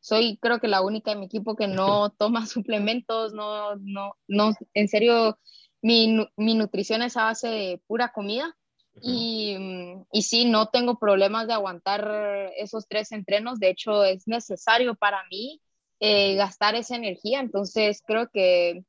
soy 0.00 0.38
creo 0.40 0.60
que 0.60 0.68
la 0.68 0.82
única 0.82 1.12
en 1.12 1.20
mi 1.20 1.26
equipo 1.26 1.56
que 1.56 1.68
no 1.68 2.10
toma 2.18 2.46
suplementos, 2.46 3.32
no, 3.32 3.76
no, 3.76 4.14
no, 4.28 4.54
en 4.74 4.88
serio, 4.88 5.38
mi, 5.82 6.26
mi 6.36 6.54
nutrición 6.54 7.02
es 7.02 7.16
a 7.16 7.24
base 7.24 7.48
de 7.48 7.82
pura 7.86 8.12
comida 8.12 8.54
y, 9.02 9.56
mm, 9.58 10.04
y, 10.12 10.22
sí, 10.22 10.44
no 10.44 10.68
tengo 10.68 10.98
problemas 10.98 11.46
de 11.46 11.54
aguantar 11.54 12.52
esos 12.56 12.86
tres 12.88 13.12
entrenos. 13.12 13.58
De 13.58 13.70
hecho, 13.70 14.04
es 14.04 14.26
necesario 14.26 14.94
para 14.94 15.24
mí 15.30 15.60
eh, 16.00 16.34
gastar 16.34 16.74
esa 16.74 16.96
energía. 16.96 17.40
Entonces, 17.40 18.02
creo 18.06 18.28
que 18.30 18.84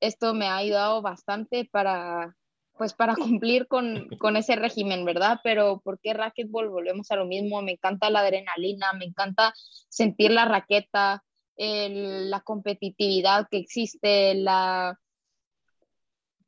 esto 0.00 0.34
me 0.34 0.46
ha 0.46 0.56
ayudado 0.56 1.02
bastante 1.02 1.68
para, 1.70 2.36
pues, 2.80 2.94
para 2.94 3.14
cumplir 3.14 3.68
con, 3.68 4.08
con 4.18 4.38
ese 4.38 4.56
régimen, 4.56 5.04
¿verdad? 5.04 5.40
Pero 5.44 5.82
¿por 5.84 6.00
qué 6.00 6.14
racquetball? 6.14 6.70
Volvemos 6.70 7.10
a 7.10 7.16
lo 7.16 7.26
mismo. 7.26 7.60
Me 7.60 7.72
encanta 7.72 8.08
la 8.08 8.20
adrenalina, 8.20 8.94
me 8.94 9.04
encanta 9.04 9.52
sentir 9.90 10.30
la 10.30 10.46
raqueta, 10.46 11.22
la 11.58 12.40
competitividad 12.40 13.48
que 13.50 13.58
existe, 13.58 14.34
la 14.34 14.98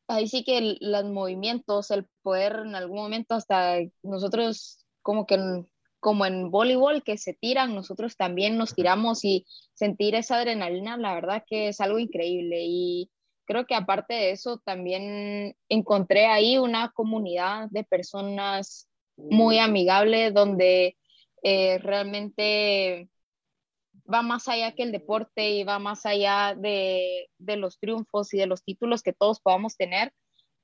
ahí 0.08 0.26
sí 0.26 0.42
que 0.42 0.78
los 0.80 1.04
movimientos, 1.04 1.90
el 1.90 2.06
poder 2.22 2.62
en 2.64 2.76
algún 2.76 2.96
momento 2.96 3.34
hasta 3.34 3.76
nosotros 4.02 4.86
como 5.02 5.26
que 5.26 5.38
como 6.00 6.24
en 6.24 6.50
voleibol 6.50 7.02
que 7.02 7.18
se 7.18 7.34
tiran, 7.34 7.74
nosotros 7.74 8.16
también 8.16 8.56
nos 8.56 8.74
tiramos 8.74 9.22
y 9.22 9.44
sentir 9.74 10.14
esa 10.14 10.36
adrenalina, 10.36 10.96
la 10.96 11.14
verdad 11.14 11.44
que 11.46 11.68
es 11.68 11.80
algo 11.82 11.98
increíble 11.98 12.64
y 12.64 13.10
creo 13.52 13.66
que 13.66 13.74
aparte 13.74 14.14
de 14.14 14.30
eso 14.30 14.56
también 14.64 15.54
encontré 15.68 16.24
ahí 16.24 16.56
una 16.56 16.90
comunidad 16.90 17.68
de 17.70 17.84
personas 17.84 18.88
muy 19.14 19.58
amigable 19.58 20.30
donde 20.30 20.96
eh, 21.42 21.76
realmente 21.76 23.10
va 24.10 24.22
más 24.22 24.48
allá 24.48 24.72
que 24.72 24.84
el 24.84 24.90
deporte 24.90 25.50
y 25.50 25.64
va 25.64 25.78
más 25.78 26.06
allá 26.06 26.54
de, 26.58 27.28
de, 27.36 27.56
los 27.56 27.78
triunfos 27.78 28.32
y 28.32 28.38
de 28.38 28.46
los 28.46 28.64
títulos 28.64 29.02
que 29.02 29.12
todos 29.12 29.38
podamos 29.38 29.76
tener. 29.76 30.14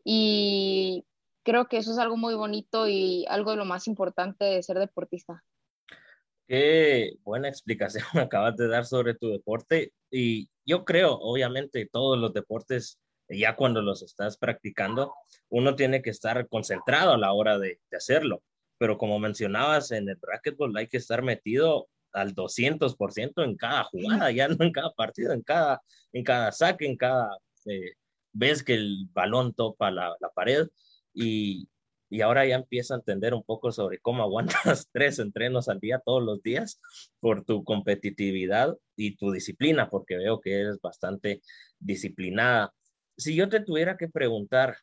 Y 0.03 1.05
creo 1.43 1.69
que 1.69 1.77
eso 1.77 1.93
es 1.93 1.99
algo 1.99 2.17
muy 2.17 2.35
bonito 2.37 2.89
y 2.89 3.27
algo 3.29 3.51
de 3.51 3.59
lo 3.59 3.67
más 3.67 3.87
importante 3.87 4.47
de 4.47 4.63
ser 4.63 4.79
deportista. 4.79 5.45
Qué 6.47 7.19
buena 7.23 7.49
explicación 7.49 8.05
acabas 8.15 8.57
de 8.57 8.67
dar 8.67 8.87
sobre 8.87 9.15
tu 9.15 9.29
deporte. 9.29 9.93
Y 10.11 10.49
yo 10.69 10.85
creo, 10.85 11.15
obviamente, 11.15 11.89
todos 11.91 12.19
los 12.19 12.35
deportes, 12.35 13.01
ya 13.29 13.57
cuando 13.57 13.81
los 13.81 14.03
estás 14.03 14.37
practicando, 14.37 15.15
uno 15.49 15.75
tiene 15.75 16.03
que 16.03 16.11
estar 16.11 16.47
concentrado 16.49 17.15
a 17.15 17.19
la 17.19 17.33
hora 17.33 17.59
de, 17.59 17.81
de 17.91 17.97
hacerlo. 17.97 18.43
Pero 18.77 18.99
como 18.99 19.19
mencionabas, 19.19 19.91
en 19.93 20.11
el 20.11 20.19
racquetball 20.21 20.77
hay 20.77 20.87
que 20.87 20.99
estar 20.99 21.23
metido 21.23 21.89
al 22.13 22.35
200% 22.35 23.45
en 23.45 23.57
cada 23.57 23.85
jugada, 23.85 24.31
ya 24.31 24.49
no 24.49 24.63
en 24.63 24.73
cada 24.73 24.93
partido, 24.93 25.33
en 25.33 25.43
cada, 25.43 25.83
en 26.13 26.23
cada 26.23 26.53
saque, 26.53 26.87
en 26.87 26.97
cada 26.97 27.39
eh, 27.65 27.95
vez 28.33 28.63
que 28.63 28.75
el 28.75 29.09
balón 29.13 29.55
topa 29.55 29.91
la, 29.91 30.15
la 30.21 30.29
pared. 30.31 30.69
Y, 31.15 31.67
y, 32.11 32.21
ahora 32.21 32.47
ya 32.47 32.57
empiezo 32.57 32.93
a 32.93 32.99
entender 32.99 33.33
un 33.33 33.43
poco 33.43 33.73
sobre 33.73 34.01
cómo 34.01 34.23
aguantas 34.23 34.89
tres 34.93 35.19
entrenos 35.19 35.71
al 35.71 35.81
día 35.81 36.03
todos 36.05 36.23
los 36.23 36.43
días 36.43 36.79
por 37.21 37.43
tu 37.45 37.65
competitividad 37.65 38.77
y 38.99 39.17
tu 39.17 39.31
disciplina, 39.31 39.89
porque 39.89 40.17
veo 40.17 40.41
que 40.41 40.61
eres 40.61 40.81
bastante 40.81 41.41
disciplinada. 41.79 42.75
Si 43.17 43.35
yo 43.35 43.49
te 43.49 43.61
tuviera 43.61 43.97
que 43.97 44.09
preguntar, 44.09 44.77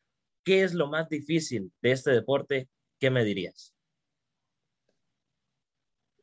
¿qué 0.44 0.64
es 0.64 0.74
lo 0.74 0.88
más 0.88 1.10
difícil 1.10 1.72
de 1.82 1.92
este 1.92 2.12
deporte? 2.12 2.70
¿Qué 3.00 3.10
me 3.12 3.26
dirías? 3.26 3.76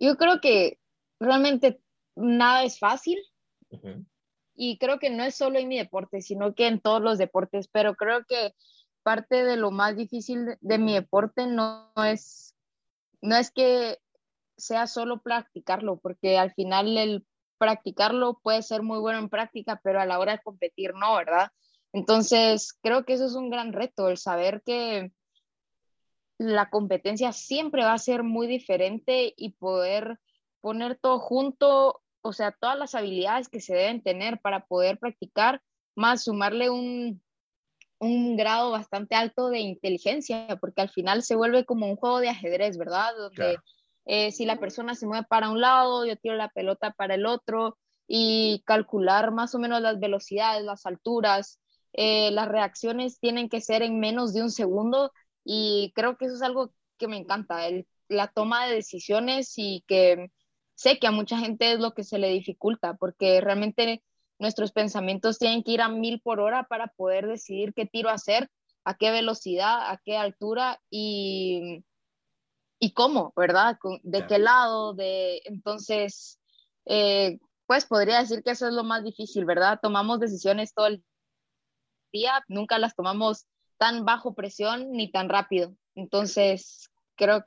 Yo 0.00 0.16
creo 0.16 0.40
que 0.40 0.78
realmente 1.20 1.80
nada 2.16 2.64
es 2.64 2.78
fácil. 2.78 3.18
Y 4.54 4.78
creo 4.78 4.98
que 4.98 5.10
no 5.10 5.24
es 5.24 5.34
solo 5.34 5.58
en 5.58 5.68
mi 5.68 5.78
deporte, 5.78 6.20
sino 6.20 6.54
que 6.54 6.66
en 6.66 6.80
todos 6.80 7.00
los 7.00 7.18
deportes, 7.18 7.68
pero 7.68 7.94
creo 7.94 8.24
que 8.26 8.54
parte 9.02 9.44
de 9.44 9.56
lo 9.56 9.70
más 9.70 9.96
difícil 9.96 10.56
de, 10.60 10.78
mi 10.78 10.94
deporte 10.94 11.46
no, 11.46 11.90
es, 12.04 12.54
no 13.20 13.36
es 13.36 13.50
que 13.50 13.98
sea 14.56 14.86
solo 14.86 15.22
practicarlo, 15.22 15.98
porque 15.98 16.38
al 16.38 16.52
final 16.52 16.98
el 16.98 17.26
practicarlo 17.62 18.40
puede 18.42 18.60
ser 18.62 18.82
muy 18.82 18.98
bueno 18.98 19.20
en 19.20 19.28
práctica, 19.28 19.80
pero 19.84 20.00
a 20.00 20.04
la 20.04 20.18
hora 20.18 20.32
de 20.32 20.42
competir 20.42 20.94
no, 20.94 21.14
¿verdad? 21.14 21.52
Entonces, 21.92 22.76
creo 22.82 23.04
que 23.04 23.12
eso 23.12 23.24
es 23.24 23.34
un 23.34 23.50
gran 23.50 23.72
reto, 23.72 24.08
el 24.08 24.16
saber 24.16 24.62
que 24.66 25.12
la 26.38 26.70
competencia 26.70 27.30
siempre 27.30 27.84
va 27.84 27.92
a 27.92 27.98
ser 27.98 28.24
muy 28.24 28.48
diferente 28.48 29.32
y 29.36 29.50
poder 29.50 30.18
poner 30.60 30.98
todo 30.98 31.20
junto, 31.20 32.02
o 32.20 32.32
sea, 32.32 32.50
todas 32.50 32.76
las 32.76 32.96
habilidades 32.96 33.48
que 33.48 33.60
se 33.60 33.76
deben 33.76 34.02
tener 34.02 34.40
para 34.40 34.66
poder 34.66 34.98
practicar, 34.98 35.62
más 35.94 36.24
sumarle 36.24 36.68
un, 36.68 37.22
un 38.00 38.36
grado 38.36 38.72
bastante 38.72 39.14
alto 39.14 39.50
de 39.50 39.60
inteligencia, 39.60 40.58
porque 40.60 40.80
al 40.80 40.90
final 40.90 41.22
se 41.22 41.36
vuelve 41.36 41.64
como 41.64 41.86
un 41.86 41.94
juego 41.94 42.18
de 42.18 42.30
ajedrez, 42.30 42.76
¿verdad? 42.76 43.12
Eh, 44.04 44.32
si 44.32 44.44
la 44.44 44.58
persona 44.58 44.94
se 44.94 45.06
mueve 45.06 45.26
para 45.28 45.50
un 45.50 45.60
lado, 45.60 46.04
yo 46.04 46.16
tiro 46.16 46.34
la 46.34 46.48
pelota 46.48 46.92
para 46.92 47.14
el 47.14 47.26
otro 47.26 47.78
y 48.06 48.62
calcular 48.66 49.32
más 49.32 49.54
o 49.54 49.58
menos 49.58 49.80
las 49.80 50.00
velocidades, 50.00 50.64
las 50.64 50.86
alturas, 50.86 51.60
eh, 51.92 52.30
las 52.32 52.48
reacciones 52.48 53.20
tienen 53.20 53.48
que 53.48 53.60
ser 53.60 53.82
en 53.82 54.00
menos 54.00 54.32
de 54.32 54.42
un 54.42 54.50
segundo 54.50 55.12
y 55.44 55.92
creo 55.94 56.16
que 56.16 56.26
eso 56.26 56.34
es 56.34 56.42
algo 56.42 56.72
que 56.98 57.08
me 57.08 57.16
encanta, 57.16 57.66
el, 57.66 57.86
la 58.08 58.28
toma 58.28 58.66
de 58.66 58.74
decisiones 58.74 59.54
y 59.56 59.84
que 59.86 60.30
sé 60.74 60.98
que 60.98 61.06
a 61.06 61.12
mucha 61.12 61.38
gente 61.38 61.72
es 61.72 61.80
lo 61.80 61.94
que 61.94 62.04
se 62.04 62.18
le 62.18 62.28
dificulta, 62.30 62.94
porque 62.94 63.40
realmente 63.40 64.02
nuestros 64.38 64.72
pensamientos 64.72 65.38
tienen 65.38 65.62
que 65.62 65.72
ir 65.72 65.80
a 65.80 65.88
mil 65.88 66.20
por 66.20 66.40
hora 66.40 66.64
para 66.64 66.88
poder 66.88 67.26
decidir 67.26 67.72
qué 67.74 67.86
tiro 67.86 68.10
hacer, 68.10 68.50
a 68.84 68.96
qué 68.96 69.10
velocidad, 69.10 69.90
a 69.90 70.00
qué 70.04 70.16
altura 70.16 70.80
y, 70.90 71.84
y 72.82 72.94
cómo, 72.94 73.32
¿verdad? 73.36 73.78
¿De 74.02 74.26
qué 74.26 74.40
lado? 74.40 74.92
De, 74.92 75.40
entonces, 75.44 76.40
eh, 76.84 77.38
pues 77.64 77.86
podría 77.86 78.18
decir 78.18 78.42
que 78.42 78.50
eso 78.50 78.66
es 78.66 78.74
lo 78.74 78.82
más 78.82 79.04
difícil, 79.04 79.44
¿verdad? 79.44 79.78
Tomamos 79.80 80.18
decisiones 80.18 80.74
todo 80.74 80.88
el 80.88 81.04
día, 82.12 82.42
nunca 82.48 82.80
las 82.80 82.96
tomamos 82.96 83.46
tan 83.78 84.04
bajo 84.04 84.34
presión 84.34 84.90
ni 84.90 85.12
tan 85.12 85.28
rápido. 85.28 85.76
Entonces, 85.94 86.90
creo 87.14 87.44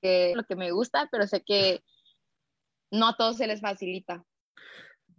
que 0.00 0.30
es 0.30 0.36
lo 0.36 0.44
que 0.44 0.54
me 0.54 0.70
gusta, 0.70 1.08
pero 1.10 1.26
sé 1.26 1.42
que 1.42 1.82
no 2.92 3.08
a 3.08 3.16
todos 3.16 3.38
se 3.38 3.48
les 3.48 3.60
facilita. 3.60 4.24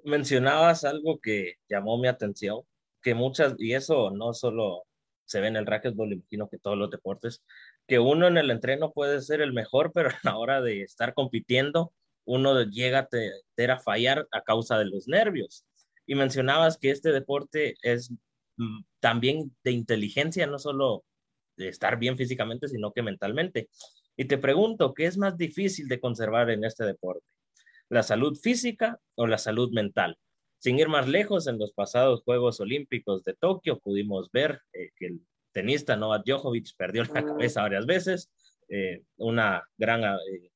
Mencionabas 0.06 0.86
algo 0.86 1.20
que 1.20 1.56
llamó 1.68 1.98
mi 1.98 2.08
atención, 2.08 2.62
que 3.02 3.14
muchas, 3.14 3.56
y 3.58 3.74
eso 3.74 4.12
no 4.12 4.34
solo 4.34 4.86
se 5.26 5.42
ve 5.42 5.48
en 5.48 5.58
el 5.58 5.66
racquetball, 5.66 6.14
imagino 6.14 6.48
que 6.50 6.60
todos 6.60 6.78
los 6.78 6.90
deportes, 6.90 7.44
que 7.88 8.00
uno 8.00 8.28
en 8.28 8.38
el 8.38 8.52
entreno 8.52 8.92
puede 8.92 9.22
ser 9.22 9.42
el 9.42 9.54
mejor, 9.54 9.92
pero 9.94 10.10
a 10.10 10.20
la 10.24 10.38
hora 10.38 10.62
de 10.62 10.82
estar 10.82 11.14
compitiendo, 11.14 11.94
uno 12.26 12.64
llega 12.64 13.00
a, 13.00 13.08
te, 13.08 13.32
fallar 13.84 14.28
a 14.32 14.42
causa 14.42 14.78
de 14.78 14.86
los 14.86 15.08
nervios. 15.08 15.66
Y 16.08 16.16
mencionabas 16.16 16.78
que 16.78 16.92
este 16.92 17.12
deporte 17.12 17.76
es 17.82 18.12
mm, 18.58 18.82
también 19.00 19.56
de 19.64 19.72
inteligencia, 19.72 20.48
no 20.48 20.60
solo 20.60 21.04
de 21.58 21.70
estar 21.70 21.98
bien 21.98 22.18
físicamente, 22.18 22.68
sino 22.68 22.92
que 22.92 23.02
mentalmente. 23.02 23.70
Y 24.18 24.26
te 24.26 24.38
pregunto, 24.38 24.94
¿qué 24.94 25.06
es 25.06 25.18
más 25.18 25.38
difícil 25.38 25.88
de 25.88 26.00
conservar 26.00 26.50
en 26.50 26.64
este 26.64 26.86
deporte? 26.86 27.26
la 27.90 28.04
salud 28.04 28.36
física 28.36 29.00
o 29.16 29.28
la 29.28 29.38
salud 29.38 29.72
mental. 29.72 30.18
Sin 30.60 30.80
ir 30.80 30.88
más 30.88 31.08
lejos, 31.08 31.48
en 31.48 31.60
los 31.60 31.74
pasados 31.74 32.24
Juegos 32.24 32.60
Olímpicos 32.60 33.24
de 33.24 33.36
Tokio 33.36 33.80
pudimos 33.80 34.32
ver 34.32 34.62
eh, 34.74 34.90
que 34.96 35.08
el 35.08 35.22
tenista 35.56 35.96
Novak 35.96 36.26
Djokovic 36.26 36.76
perdió 36.76 37.06
la 37.06 37.24
cabeza 37.24 37.62
varias 37.62 37.86
veces. 37.86 38.30
Eh, 38.68 39.04
una 39.16 39.64
gran 39.78 40.04
eh, 40.04 40.52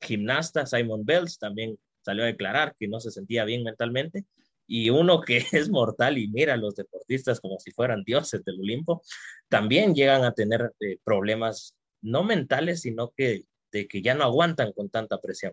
gimnasta, 0.00 0.64
Simon 0.64 1.04
Bells, 1.04 1.38
también 1.38 1.78
salió 2.00 2.22
a 2.22 2.28
declarar 2.28 2.74
que 2.78 2.88
no 2.88 2.98
se 2.98 3.10
sentía 3.10 3.44
bien 3.44 3.62
mentalmente. 3.62 4.24
Y 4.66 4.88
uno 4.88 5.20
que 5.20 5.36
es 5.52 5.68
mortal 5.68 6.16
y 6.16 6.28
mira 6.28 6.54
a 6.54 6.56
los 6.56 6.74
deportistas 6.74 7.40
como 7.40 7.58
si 7.58 7.72
fueran 7.72 8.04
dioses 8.04 8.42
del 8.42 8.58
Olimpo, 8.58 9.02
también 9.48 9.94
llegan 9.94 10.24
a 10.24 10.32
tener 10.32 10.72
problemas 11.04 11.74
no 12.00 12.24
mentales, 12.24 12.80
sino 12.80 13.10
que 13.10 13.42
de 13.70 13.86
que 13.86 14.00
ya 14.00 14.14
no 14.14 14.24
aguantan 14.24 14.72
con 14.72 14.88
tanta 14.88 15.20
presión. 15.20 15.52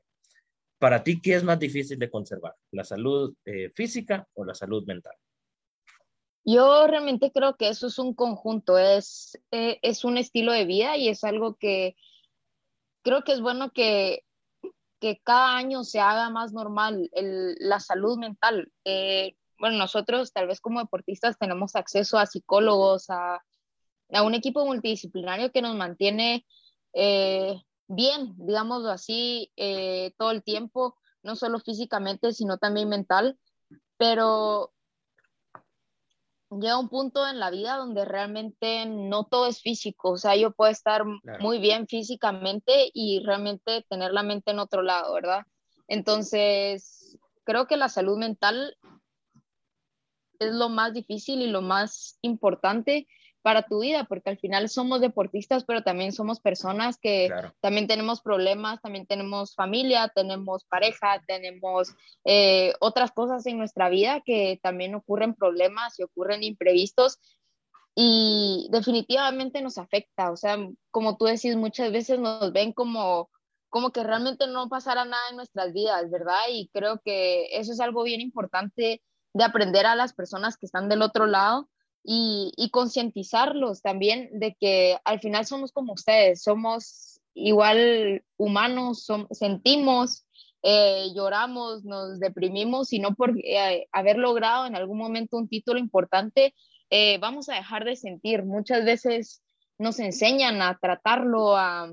Para 0.80 1.04
ti, 1.04 1.20
¿qué 1.22 1.36
es 1.36 1.44
más 1.44 1.60
difícil 1.60 2.00
de 2.00 2.10
conservar? 2.10 2.54
¿La 2.72 2.86
salud 2.86 3.36
eh, 3.44 3.72
física 3.75 4.25
o 4.36 4.46
la 4.46 4.56
salud 4.56 4.86
mental? 4.86 5.16
Yo 6.46 6.86
realmente 6.86 7.32
creo 7.32 7.58
que 7.58 7.70
eso 7.70 7.88
es 7.88 7.98
un 7.98 8.14
conjunto, 8.14 8.78
es, 8.78 9.40
eh, 9.50 9.80
es 9.82 10.06
un 10.06 10.20
estilo 10.20 10.52
de 10.54 10.66
vida 10.66 10.96
y 10.96 11.10
es 11.10 11.24
algo 11.24 11.56
que 11.56 11.96
creo 13.02 13.24
que 13.24 13.32
es 13.32 13.42
bueno 13.42 13.72
que, 13.72 14.24
que 15.00 15.20
cada 15.24 15.58
año 15.58 15.84
se 15.84 16.00
haga 16.00 16.30
más 16.30 16.54
normal 16.54 17.10
la 17.14 17.80
salud 17.80 18.20
mental. 18.20 18.72
Eh, 18.84 19.36
bueno, 19.58 19.78
nosotros 19.78 20.34
tal 20.34 20.46
vez 20.46 20.62
como 20.62 20.80
deportistas 20.80 21.40
tenemos 21.40 21.75
acceso 21.75 22.20
a 22.20 22.28
psicólogos, 22.28 23.10
a, 23.10 23.44
a 24.14 24.22
un 24.22 24.36
equipo 24.36 24.64
multidisciplinario 24.68 25.52
que 25.52 25.64
nos 25.64 25.75
mantiene 25.75 26.46
eh, 26.94 27.60
bien, 27.88 28.36
digámoslo 28.38 28.92
así, 28.92 29.52
todo 30.18 30.30
el 30.30 30.44
tiempo, 30.44 30.96
no 31.24 31.36
solo 31.36 31.60
físicamente, 31.60 32.34
sino 32.34 32.60
también 32.60 32.88
mental, 32.88 33.40
pero 33.98 34.75
llega 36.60 36.78
un 36.78 36.90
punto 36.90 37.28
en 37.28 37.40
la 37.40 37.50
vida 37.50 37.78
donde 37.78 38.06
realmente 38.06 38.86
no 38.86 39.26
todo 39.26 39.48
es 39.48 39.62
físico, 39.62 40.12
o 40.12 40.18
sea, 40.18 40.36
yo 40.36 40.52
puedo 40.52 40.72
estar 40.72 41.04
muy 41.40 41.60
bien 41.60 41.88
físicamente 41.88 42.90
y 42.94 43.22
realmente 43.26 43.86
tener 43.90 44.12
la 44.12 44.24
mente 44.24 44.52
en 44.52 44.60
otro 44.60 44.82
lado, 44.82 45.14
¿verdad? 45.14 45.44
Entonces, 45.88 47.18
creo 47.44 47.68
que 47.68 47.78
la 47.78 47.90
salud 47.90 48.18
mental 48.18 48.78
es 50.40 50.54
lo 50.54 50.70
más 50.70 50.94
difícil 50.94 51.42
y 51.42 51.48
lo 51.48 51.62
más 51.62 52.18
importante 52.22 53.08
para 53.46 53.62
tu 53.62 53.82
vida, 53.82 54.06
porque 54.06 54.32
al 54.32 54.40
final 54.40 54.70
somos 54.70 55.02
deportistas, 55.02 55.66
pero 55.66 55.84
también 55.84 56.12
somos 56.12 56.40
personas 56.40 56.98
que 56.98 57.30
también 57.62 57.86
tenemos 57.86 58.22
problemas, 58.22 58.82
también 58.82 59.06
tenemos 59.06 59.54
familia, 59.54 60.12
tenemos 60.16 60.66
pareja, 60.66 61.22
tenemos 61.28 61.94
eh, 62.24 62.74
otras 62.80 63.12
cosas 63.12 63.46
en 63.46 63.60
nuestra 63.60 63.90
vida 63.90 64.22
que 64.25 64.60
también 64.64 64.96
ocurren 64.96 65.36
problemas 65.36 66.00
y 66.00 66.02
ocurren 66.02 66.42
imprevistos 66.42 67.20
y 67.94 68.68
definitivamente 68.72 69.62
nos 69.62 69.78
afecta, 69.78 70.32
o 70.32 70.38
sea, 70.38 70.58
como 70.90 71.16
tú 71.16 71.25
decís, 71.25 71.56
muchas 71.56 71.92
veces 71.92 72.18
nos 72.18 72.52
ven 72.52 72.74
como 72.74 73.30
como 73.70 73.92
que 73.92 74.04
realmente 74.04 74.48
no 74.48 74.70
pasara 74.70 75.06
nada 75.06 75.30
en 75.30 75.36
nuestras 75.36 75.72
vidas, 75.72 76.10
¿verdad? 76.10 76.40
Y 76.50 76.68
creo 76.74 77.00
que 77.06 77.46
eso 77.52 77.74
es 77.74 77.80
algo 77.80 78.02
bien 78.02 78.22
importante 78.22 79.04
de 79.34 79.44
aprender 79.44 79.86
a 79.86 79.96
las 79.96 80.14
personas 80.14 80.58
que 80.58 80.66
están 80.66 80.90
del 80.90 81.04
otro 81.04 81.28
lado 81.28 81.70
y, 82.08 82.70
concientizarlos 82.72 83.82
también 83.82 84.30
de 84.34 84.56
que 84.60 84.98
al 85.06 85.20
final 85.20 85.46
somos 85.46 85.72
como 85.72 85.94
ustedes, 85.94 86.44
somos 86.44 87.20
igual 87.34 88.24
humanos, 88.38 89.08
sentimos, 89.32 90.26
eh, 90.62 91.08
lloramos, 91.16 91.84
nos 91.84 92.20
deprimimos 92.20 92.94
y 92.94 93.00
no 93.00 93.16
por 93.16 93.36
eh, 93.40 93.88
haber 93.92 94.18
logrado 94.18 94.68
en 94.68 94.76
algún 94.76 95.00
momento 95.00 95.38
un 95.38 95.48
título 95.48 95.80
importante, 95.80 96.54
eh, 96.92 97.18
vamos 97.18 97.50
a 97.50 97.56
dejar 97.56 97.86
de 97.86 97.96
sentir. 97.96 98.44
Muchas 98.44 98.86
veces 98.86 99.42
nos 99.80 100.00
enseñan 100.00 100.62
a 100.62 100.78
tratarlo, 100.78 101.58
a, 101.58 101.92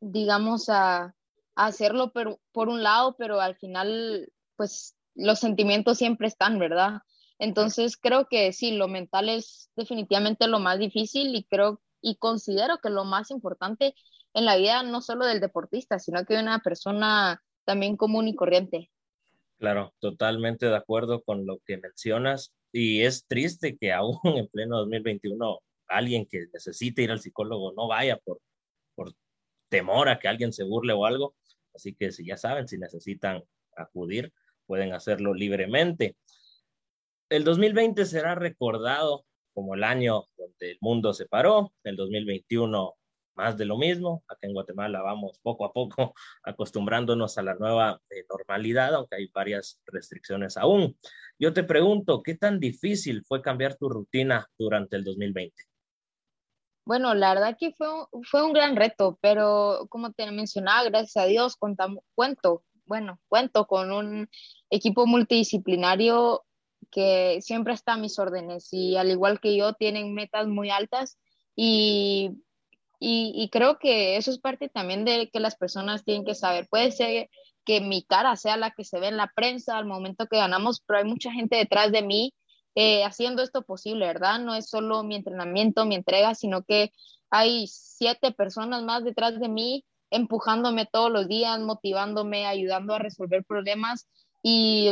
digamos, 0.00 0.68
a, 0.68 1.14
a 1.54 1.66
hacerlo 1.66 2.12
por, 2.12 2.40
por 2.50 2.68
un 2.68 2.82
lado, 2.82 3.14
pero 3.16 3.40
al 3.40 3.54
final, 3.54 4.32
pues 4.56 4.96
los 5.14 5.38
sentimientos 5.38 5.96
siempre 5.96 6.26
están, 6.26 6.58
¿verdad? 6.58 7.02
Entonces 7.38 7.96
creo 7.96 8.26
que 8.28 8.52
sí, 8.52 8.72
lo 8.72 8.88
mental 8.88 9.28
es 9.28 9.70
definitivamente 9.76 10.46
lo 10.48 10.58
más 10.58 10.78
difícil 10.78 11.34
y 11.34 11.44
creo 11.44 11.80
y 12.00 12.16
considero 12.16 12.78
que 12.78 12.90
lo 12.90 13.04
más 13.04 13.30
importante 13.30 13.94
en 14.34 14.44
la 14.44 14.56
vida 14.56 14.82
no 14.82 15.00
solo 15.00 15.26
del 15.26 15.40
deportista, 15.40 15.98
sino 15.98 16.24
que 16.24 16.34
de 16.34 16.42
una 16.42 16.60
persona 16.60 17.42
también 17.64 17.96
común 17.96 18.28
y 18.28 18.34
corriente. 18.34 18.90
Claro, 19.58 19.94
totalmente 19.98 20.66
de 20.66 20.76
acuerdo 20.76 21.22
con 21.22 21.46
lo 21.46 21.58
que 21.66 21.78
mencionas 21.78 22.52
y 22.72 23.02
es 23.02 23.26
triste 23.26 23.76
que 23.76 23.92
aún 23.92 24.18
en 24.24 24.48
pleno 24.48 24.78
2021 24.78 25.58
alguien 25.88 26.26
que 26.26 26.46
necesite 26.52 27.02
ir 27.02 27.10
al 27.10 27.20
psicólogo 27.20 27.72
no 27.72 27.88
vaya 27.88 28.18
por, 28.18 28.40
por 28.94 29.14
temor 29.68 30.08
a 30.08 30.18
que 30.18 30.28
alguien 30.28 30.52
se 30.52 30.64
burle 30.64 30.92
o 30.92 31.06
algo. 31.06 31.34
Así 31.74 31.94
que 31.94 32.12
si 32.12 32.26
ya 32.26 32.36
saben, 32.36 32.68
si 32.68 32.78
necesitan 32.78 33.42
acudir, 33.76 34.32
pueden 34.66 34.92
hacerlo 34.92 35.34
libremente 35.34 36.16
el 37.28 37.44
2020 37.44 38.04
será 38.04 38.34
recordado 38.34 39.24
como 39.54 39.74
el 39.74 39.84
año 39.84 40.24
donde 40.36 40.72
el 40.72 40.78
mundo 40.80 41.14
se 41.14 41.26
paró, 41.26 41.72
el 41.82 41.96
2021 41.96 42.94
más 43.36 43.56
de 43.56 43.66
lo 43.66 43.76
mismo. 43.76 44.24
Acá 44.28 44.46
en 44.46 44.54
Guatemala 44.54 45.02
vamos 45.02 45.38
poco 45.42 45.64
a 45.64 45.72
poco 45.72 46.14
acostumbrándonos 46.42 47.38
a 47.38 47.42
la 47.42 47.54
nueva 47.54 48.00
eh, 48.10 48.24
normalidad, 48.28 48.94
aunque 48.94 49.16
hay 49.16 49.28
varias 49.32 49.80
restricciones 49.86 50.56
aún. 50.56 50.98
Yo 51.38 51.52
te 51.52 51.64
pregunto, 51.64 52.22
¿qué 52.22 52.34
tan 52.34 52.58
difícil 52.58 53.22
fue 53.24 53.42
cambiar 53.42 53.76
tu 53.76 53.88
rutina 53.88 54.48
durante 54.58 54.96
el 54.96 55.04
2020? 55.04 55.54
Bueno, 56.86 57.14
la 57.14 57.34
verdad 57.34 57.56
que 57.58 57.72
fue, 57.72 57.88
fue 58.30 58.44
un 58.44 58.52
gran 58.52 58.76
reto, 58.76 59.18
pero 59.20 59.86
como 59.90 60.12
te 60.12 60.30
mencionaba, 60.30 60.84
gracias 60.84 61.16
a 61.16 61.26
Dios, 61.26 61.56
contamos, 61.56 62.04
cuento, 62.14 62.62
bueno, 62.84 63.18
cuento 63.28 63.66
con 63.66 63.90
un 63.90 64.28
equipo 64.70 65.04
multidisciplinario 65.04 66.45
que 66.90 67.40
siempre 67.42 67.74
está 67.74 67.94
a 67.94 67.98
mis 67.98 68.18
órdenes 68.18 68.72
y 68.72 68.96
al 68.96 69.10
igual 69.10 69.40
que 69.40 69.56
yo 69.56 69.74
tienen 69.74 70.14
metas 70.14 70.46
muy 70.46 70.70
altas 70.70 71.18
y, 71.54 72.32
y, 72.98 73.48
creo 73.50 73.78
que 73.78 74.16
eso 74.16 74.30
es 74.30 74.38
parte 74.38 74.68
también 74.68 75.04
de 75.04 75.30
que 75.30 75.40
las 75.40 75.56
personas 75.56 76.04
tienen 76.04 76.24
que 76.24 76.34
saber. 76.34 76.68
Puede 76.68 76.92
ser 76.92 77.28
que 77.64 77.80
mi 77.80 78.02
cara 78.04 78.36
sea 78.36 78.56
la 78.56 78.70
que 78.70 78.84
se 78.84 79.00
ve 79.00 79.08
en 79.08 79.16
la 79.16 79.32
prensa 79.34 79.76
al 79.76 79.86
momento 79.86 80.26
que 80.26 80.38
ganamos, 80.38 80.82
pero 80.86 80.98
hay 81.00 81.04
mucha 81.04 81.32
gente 81.32 81.56
detrás 81.56 81.92
de 81.92 82.02
mí 82.02 82.34
eh, 82.74 83.04
haciendo 83.04 83.42
esto 83.42 83.62
posible, 83.62 84.06
¿verdad? 84.06 84.38
No 84.38 84.54
es 84.54 84.68
solo 84.68 85.02
mi 85.02 85.16
entrenamiento, 85.16 85.86
mi 85.86 85.94
entrega, 85.94 86.34
sino 86.34 86.62
que 86.62 86.92
hay 87.30 87.66
siete 87.68 88.32
personas 88.32 88.82
más 88.82 89.02
detrás 89.04 89.40
de 89.40 89.48
mí 89.48 89.84
empujándome 90.10 90.86
todos 90.86 91.10
los 91.10 91.26
días, 91.26 91.58
motivándome, 91.60 92.46
ayudando 92.46 92.94
a 92.94 92.98
resolver 92.98 93.44
problemas 93.44 94.08
y... 94.42 94.90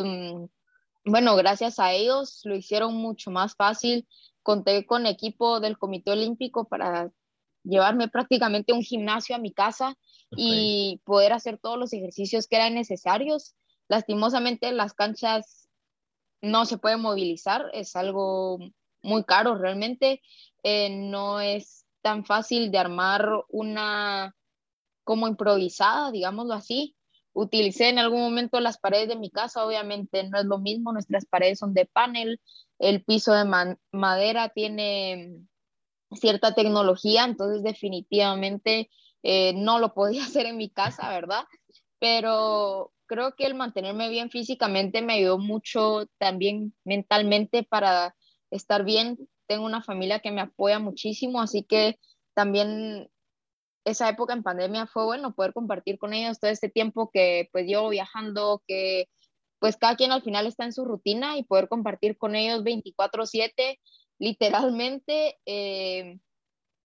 Bueno, 1.07 1.37
gracias 1.37 1.79
a 1.79 1.93
ellos 1.93 2.41
lo 2.45 2.57
hicieron 2.57 2.95
mucho 2.95 3.31
más 3.31 3.55
fácil. 3.57 4.09
Conté 4.43 4.87
con 4.87 5.07
equipo 5.07 5.61
del 5.61 5.77
Comité 5.77 6.13
Olímpico 6.13 6.67
para 6.67 7.11
llevarme 7.63 8.09
prácticamente 8.09 8.73
un 8.73 8.83
gimnasio 8.83 9.37
a 9.37 9.39
mi 9.39 9.53
casa 9.53 9.97
y 10.31 11.01
poder 11.05 11.33
hacer 11.33 11.59
todos 11.59 11.79
los 11.79 11.93
ejercicios 11.93 12.47
que 12.47 12.57
eran 12.57 12.75
necesarios. 12.75 13.55
Lastimosamente 13.89 14.73
las 14.73 14.95
canchas 14.95 15.69
no 16.41 16.65
se 16.65 16.79
pueden 16.79 17.01
movilizar, 17.01 17.71
es 17.73 17.97
algo 17.97 18.59
muy 19.03 19.25
caro 19.25 19.57
realmente. 19.57 20.23
Eh, 20.63 20.89
no 20.91 21.41
es 21.41 21.87
tan 22.01 22.25
fácil 22.25 22.71
de 22.71 22.79
armar 22.79 23.29
una 23.51 24.35
como 25.05 25.29
improvisada, 25.29 26.11
digámoslo 26.11 26.55
así. 26.55 26.97
Utilicé 27.35 27.89
en 27.89 27.99
algún 27.99 28.21
momento 28.21 28.61
las 28.61 28.79
paredes 28.79 29.09
de 29.09 29.17
mi 29.17 29.29
casa, 29.29 29.67
obviamente 29.67 30.23
no 30.25 30.39
es 30.39 30.47
lo 30.47 30.59
mismo, 30.59 30.93
nuestras 30.93 31.27
paredes 31.27 31.59
son 31.59 31.75
de 31.75 31.85
panel, 31.85 32.41
el 32.79 33.05
piso 33.05 33.33
de 33.33 33.45
madera 33.93 34.51
tiene 34.51 35.41
cierta 36.13 36.55
tecnología, 36.55 37.25
entonces 37.25 37.63
definitivamente 37.63 38.89
eh, 39.25 39.53
no 39.55 39.81
lo 39.81 39.95
podía 39.95 40.25
hacer 40.25 40.47
en 40.47 40.57
mi 40.57 40.71
casa, 40.71 41.09
¿verdad? 41.11 41.45
Pero 41.99 42.93
creo 43.07 43.35
que 43.35 43.47
el 43.47 43.55
mantenerme 43.55 44.09
bien 44.09 44.31
físicamente 44.31 45.03
me 45.03 45.15
ayudó 45.15 45.39
mucho 45.39 46.07
también 46.19 46.75
mentalmente 46.85 47.63
para 47.63 48.15
estar 48.51 48.85
bien. 48.85 49.19
Tengo 49.47 49.67
una 49.67 49.83
familia 49.83 50.21
que 50.21 50.31
me 50.31 50.41
apoya 50.41 50.79
muchísimo, 50.79 51.41
así 51.41 51.65
que 51.65 51.99
también 52.35 53.11
esa 53.85 54.09
época 54.09 54.33
en 54.33 54.43
pandemia 54.43 54.87
fue 54.87 55.05
bueno 55.05 55.35
poder 55.35 55.53
compartir 55.53 55.99
con 55.99 56.15
ellos 56.15 56.41
todo 56.41 56.51
este 56.51 56.69
tiempo 56.69 57.11
que 57.13 57.49
pues 57.53 57.67
yo 57.69 57.89
viajando, 57.89 58.63
que 58.67 59.09
pues 59.59 59.77
cada 59.77 59.97
quien 59.97 60.13
al 60.13 60.23
final 60.23 60.47
está 60.47 60.65
en 60.65 60.73
su 60.73 60.85
rutina 60.85 61.39
y 61.39 61.45
poder 61.45 61.69
compartir 61.69 62.17
con 62.17 62.35
ellos 62.35 62.63
24/7, 62.65 63.79
literalmente, 64.19 65.39
eh, 65.47 66.19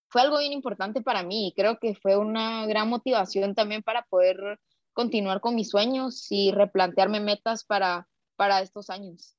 fue 0.10 0.22
algo 0.22 0.40
bien 0.40 0.54
importante 0.54 1.02
para 1.02 1.24
mí 1.24 1.48
y 1.48 1.54
creo 1.54 1.78
que 1.80 1.96
fue 1.96 2.18
una 2.18 2.66
gran 2.66 2.90
motivación 2.90 3.54
también 3.54 3.84
para 3.84 4.04
poder 4.10 4.60
continuar 4.94 5.40
con 5.40 5.56
mis 5.56 5.70
sueños 5.70 6.28
y 6.30 6.52
replantearme 6.52 7.20
metas 7.20 7.64
para, 7.64 8.08
para 8.36 8.62
estos 8.62 8.90
años. 8.90 9.36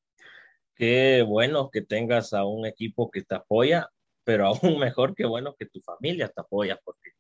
Qué 0.75 1.23
bueno 1.27 1.71
que 1.71 1.83
tengas 1.83 2.33
a 2.33 2.45
un 2.45 2.65
equipo 2.67 3.11
que 3.11 3.23
te 3.23 3.35
apoya, 3.35 3.91
pero 4.25 4.47
aún 4.47 4.79
mejor 4.79 5.15
que 5.15 5.27
bueno 5.27 5.55
que 5.59 5.67
tu 5.67 5.81
familia 5.81 6.29
te 6.29 6.41
apoya, 6.41 6.79
porque 6.85 7.11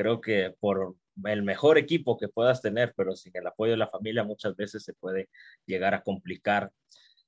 creo 0.00 0.22
que 0.22 0.54
por 0.60 0.96
el 1.24 1.42
mejor 1.42 1.76
equipo 1.76 2.16
que 2.16 2.28
puedas 2.28 2.62
tener, 2.62 2.94
pero 2.96 3.14
sin 3.14 3.36
el 3.36 3.46
apoyo 3.46 3.72
de 3.72 3.76
la 3.76 3.90
familia 3.90 4.24
muchas 4.24 4.56
veces 4.56 4.82
se 4.82 4.94
puede 4.94 5.28
llegar 5.66 5.92
a 5.92 6.02
complicar. 6.02 6.72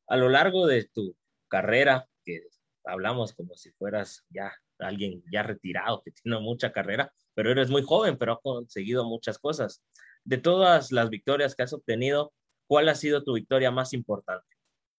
A 0.06 0.16
lo 0.16 0.30
largo 0.30 0.66
de 0.66 0.88
tu 0.88 1.14
carrera, 1.48 2.08
que 2.24 2.40
hablamos 2.85 3.35
como 3.35 3.56
si 3.56 3.72
fueras 3.72 4.24
ya 4.30 4.54
alguien 4.78 5.22
ya 5.30 5.42
retirado, 5.42 6.02
que 6.02 6.12
tiene 6.12 6.40
mucha 6.40 6.72
carrera, 6.72 7.12
pero 7.35 7.50
eres 7.50 7.68
muy 7.68 7.82
joven, 7.82 8.16
pero 8.16 8.32
ha 8.32 8.40
conseguido 8.40 9.04
muchas 9.04 9.38
cosas. 9.38 9.82
De 10.24 10.38
todas 10.38 10.92
las 10.92 11.11
victorias 11.11 11.54
que 11.54 11.64
has 11.64 11.74
obtenido, 11.74 12.32
¿cuál 12.66 12.88
ha 12.88 12.94
sido 12.94 13.22
tu 13.22 13.35
victoria 13.35 13.70
más 13.70 13.92
importante? 13.92 14.46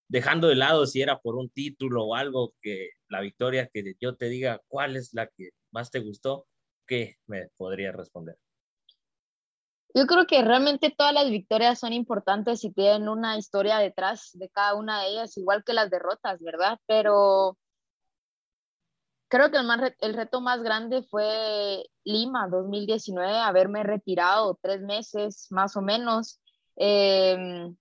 dejando 0.10 0.48
de 0.48 0.56
lado 0.56 0.86
si 0.86 1.02
era 1.02 1.20
por 1.20 1.36
un 1.36 1.50
título 1.50 2.04
o 2.04 2.14
algo 2.14 2.54
que 2.62 2.90
la 3.08 3.22
victoria 3.22 3.68
que 3.74 3.96
yo 4.00 4.16
te 4.16 4.30
diga 4.30 4.62
cuál 4.68 4.96
es 4.96 5.12
la 5.14 5.26
que 5.26 5.50
más 5.72 5.90
te 5.90 6.00
gustó, 6.02 6.46
¿qué 6.88 7.18
me 7.28 7.50
podría 7.58 7.92
responder? 7.92 8.38
Yo 9.96 10.08
creo 10.08 10.26
que 10.26 10.42
realmente 10.42 10.94
todas 10.96 11.14
las 11.14 11.30
victorias 11.30 11.80
son 11.80 11.94
importantes 11.94 12.64
y 12.64 12.72
tienen 12.72 13.08
una 13.08 13.38
historia 13.38 13.78
detrás 13.78 14.32
de 14.34 14.50
cada 14.50 14.74
una 14.74 15.02
de 15.02 15.10
ellas, 15.10 15.38
igual 15.38 15.64
que 15.64 15.74
las 15.74 15.92
derrotas, 15.92 16.42
¿verdad? 16.42 16.80
Pero 16.88 17.58
creo 19.28 19.52
que 19.52 19.58
el, 19.58 19.96
el 20.00 20.14
reto 20.16 20.42
más 20.42 20.64
grande 20.64 21.04
fue 21.04 21.86
Lima 22.04 22.48
2019, 22.48 23.38
haberme 23.38 23.84
retirado 23.84 24.58
tres 24.62 24.82
meses 24.82 25.48
más 25.52 25.78
o 25.78 25.82
menos. 25.82 26.40
Em, 26.76 27.76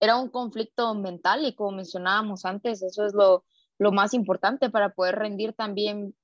era 0.00 0.16
un 0.16 0.30
conflicto 0.30 0.94
mental 0.94 1.44
y 1.44 1.54
como 1.54 1.72
mencionábamos 1.72 2.46
antes, 2.46 2.82
eso 2.82 3.04
es 3.04 3.12
lo, 3.12 3.44
lo 3.78 3.92
más 3.92 4.14
importante 4.14 4.70
para 4.70 4.94
poder 4.94 5.16
rendir 5.16 5.52
también 5.52 6.14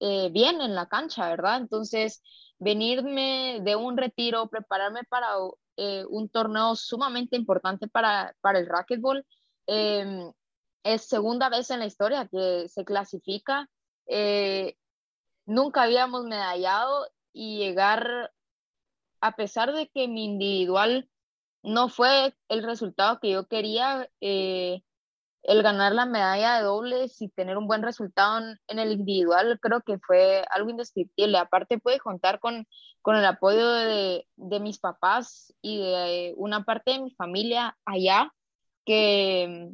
eh, 0.00 0.30
bien 0.30 0.60
en 0.60 0.74
la 0.74 0.86
cancha, 0.86 1.28
¿verdad? 1.28 1.58
Entonces, 1.58 2.22
venirme 2.58 3.60
de 3.62 3.76
un 3.76 3.96
retiro, 3.96 4.48
prepararme 4.48 5.04
para 5.04 5.28
eh, 5.76 6.04
un 6.08 6.28
torneo 6.28 6.76
sumamente 6.76 7.36
importante 7.36 7.88
para, 7.88 8.34
para 8.40 8.58
el 8.58 8.66
racquetball. 8.66 9.24
Em, 9.66 10.32
es 10.82 11.06
segunda 11.06 11.48
vez 11.48 11.70
en 11.70 11.80
la 11.80 11.86
historia 11.86 12.28
que 12.28 12.68
se 12.68 12.84
clasifica. 12.84 13.68
Eh, 14.06 14.76
nunca 15.46 15.82
habíamos 15.82 16.24
medallado 16.24 17.08
y 17.32 17.58
llegar, 17.58 18.32
a 19.20 19.36
pesar 19.36 19.72
de 19.72 19.88
que 19.88 20.08
mi 20.08 20.24
individual 20.24 21.08
no 21.62 21.88
fue 21.88 22.34
el 22.48 22.62
resultado 22.62 23.20
que 23.20 23.30
yo 23.30 23.46
quería, 23.46 24.08
eh, 24.20 24.82
el 25.42 25.62
ganar 25.62 25.92
la 25.92 26.06
medalla 26.06 26.58
de 26.58 26.64
dobles 26.64 27.20
y 27.22 27.28
tener 27.28 27.56
un 27.56 27.66
buen 27.66 27.82
resultado 27.82 28.40
en, 28.68 28.78
el 28.78 28.92
individual, 28.92 29.58
creo 29.60 29.80
que 29.82 29.98
fue 29.98 30.44
algo 30.50 30.70
indescriptible. 30.70 31.38
Aparte, 31.38 31.78
pude 31.78 31.98
contar 31.98 32.40
con, 32.40 32.66
con 33.02 33.16
el 33.16 33.24
apoyo 33.24 33.70
de, 33.70 34.26
de, 34.36 34.60
mis 34.60 34.78
papás 34.78 35.54
y 35.62 35.78
de 35.78 36.34
una 36.36 36.64
parte 36.64 36.92
de 36.92 37.00
mi 37.00 37.10
familia 37.12 37.76
allá, 37.84 38.32
que 38.84 39.70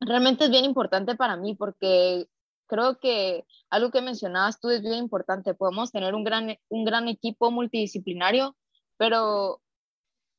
realmente 0.00 0.44
es 0.44 0.50
bien 0.50 0.64
importante 0.64 1.14
para 1.16 1.36
mí 1.36 1.54
porque 1.54 2.26
creo 2.66 2.98
que 2.98 3.44
algo 3.70 3.90
que 3.90 4.02
mencionabas 4.02 4.60
tú 4.60 4.70
es 4.70 4.82
bien 4.82 4.94
importante. 4.94 5.54
Podemos 5.54 5.92
tener 5.92 6.14
un 6.14 6.24
gran, 6.24 6.56
un 6.68 6.84
gran 6.84 7.08
equipo 7.08 7.50
multidisciplinario, 7.50 8.56
pero 8.96 9.60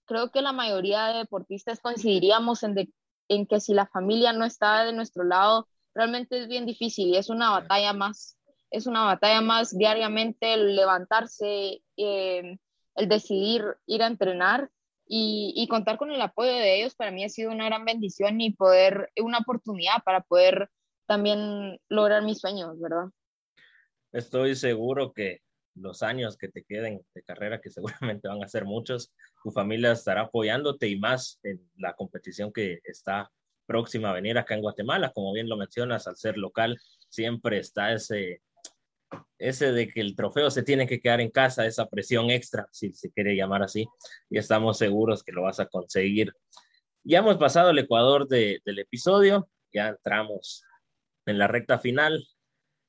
creo 0.05 0.31
que 0.31 0.41
la 0.41 0.51
mayoría 0.51 1.07
de 1.07 1.19
deportistas 1.19 1.79
coincidiríamos 1.79 2.63
en, 2.63 2.75
de, 2.75 2.89
en 3.27 3.45
que 3.45 3.59
si 3.59 3.73
la 3.73 3.87
familia 3.87 4.33
no 4.33 4.45
está 4.45 4.83
de 4.83 4.93
nuestro 4.93 5.23
lado, 5.23 5.67
realmente 5.93 6.39
es 6.39 6.47
bien 6.47 6.65
difícil 6.65 7.09
y 7.09 7.17
es 7.17 7.29
una 7.29 7.51
batalla 7.51 7.93
más, 7.93 8.37
es 8.71 8.87
una 8.87 9.03
batalla 9.03 9.41
más 9.41 9.77
diariamente 9.77 10.53
el 10.53 10.75
levantarse, 10.75 11.81
eh, 11.97 12.57
el 12.95 13.09
decidir 13.09 13.63
ir 13.85 14.03
a 14.03 14.07
entrenar 14.07 14.69
y, 15.05 15.53
y, 15.55 15.67
contar 15.67 15.97
con 15.97 16.11
el 16.11 16.21
apoyo 16.21 16.51
de 16.51 16.79
ellos 16.79 16.95
para 16.95 17.11
mí 17.11 17.23
ha 17.23 17.29
sido 17.29 17.51
una 17.51 17.65
gran 17.65 17.85
bendición 17.85 18.39
y 18.39 18.53
poder, 18.53 19.11
una 19.21 19.39
oportunidad 19.39 20.01
para 20.05 20.21
poder 20.21 20.69
también 21.05 21.79
lograr 21.89 22.23
mis 22.23 22.39
sueños, 22.39 22.79
¿verdad? 22.79 23.09
Estoy 24.13 24.55
seguro 24.55 25.11
que 25.11 25.41
los 25.75 26.03
años 26.03 26.37
que 26.37 26.49
te 26.49 26.63
queden 26.63 27.01
de 27.13 27.23
carrera, 27.23 27.61
que 27.61 27.69
seguramente 28.19 28.27
van 28.27 28.43
a 28.43 28.47
ser 28.47 28.65
muchos, 28.65 29.13
tu 29.43 29.51
familia 29.51 29.91
estará 29.91 30.21
apoyándote 30.21 30.87
y 30.87 30.97
más 30.97 31.39
en 31.43 31.61
la 31.77 31.93
competición 31.93 32.51
que 32.51 32.79
está 32.83 33.31
próxima 33.65 34.09
a 34.09 34.13
venir 34.13 34.37
acá 34.37 34.55
en 34.55 34.61
Guatemala. 34.61 35.11
Como 35.13 35.33
bien 35.33 35.49
lo 35.49 35.57
mencionas, 35.57 36.07
al 36.07 36.17
ser 36.17 36.37
local, 36.37 36.77
siempre 37.09 37.59
está 37.59 37.93
ese, 37.93 38.41
ese 39.37 39.71
de 39.71 39.87
que 39.87 40.01
el 40.01 40.15
trofeo 40.15 40.49
se 40.51 40.63
tiene 40.63 40.87
que 40.87 40.99
quedar 40.99 41.21
en 41.21 41.31
casa, 41.31 41.65
esa 41.65 41.87
presión 41.87 42.29
extra, 42.29 42.67
si 42.71 42.93
se 42.93 43.11
quiere 43.11 43.35
llamar 43.35 43.63
así, 43.63 43.87
y 44.29 44.37
estamos 44.37 44.77
seguros 44.77 45.23
que 45.23 45.31
lo 45.31 45.43
vas 45.43 45.59
a 45.59 45.65
conseguir. 45.65 46.33
Ya 47.03 47.19
hemos 47.19 47.37
pasado 47.37 47.71
el 47.71 47.79
Ecuador 47.79 48.27
del 48.27 48.79
episodio, 48.79 49.49
ya 49.73 49.89
entramos 49.89 50.63
en 51.25 51.37
la 51.37 51.47
recta 51.47 51.79
final 51.79 52.25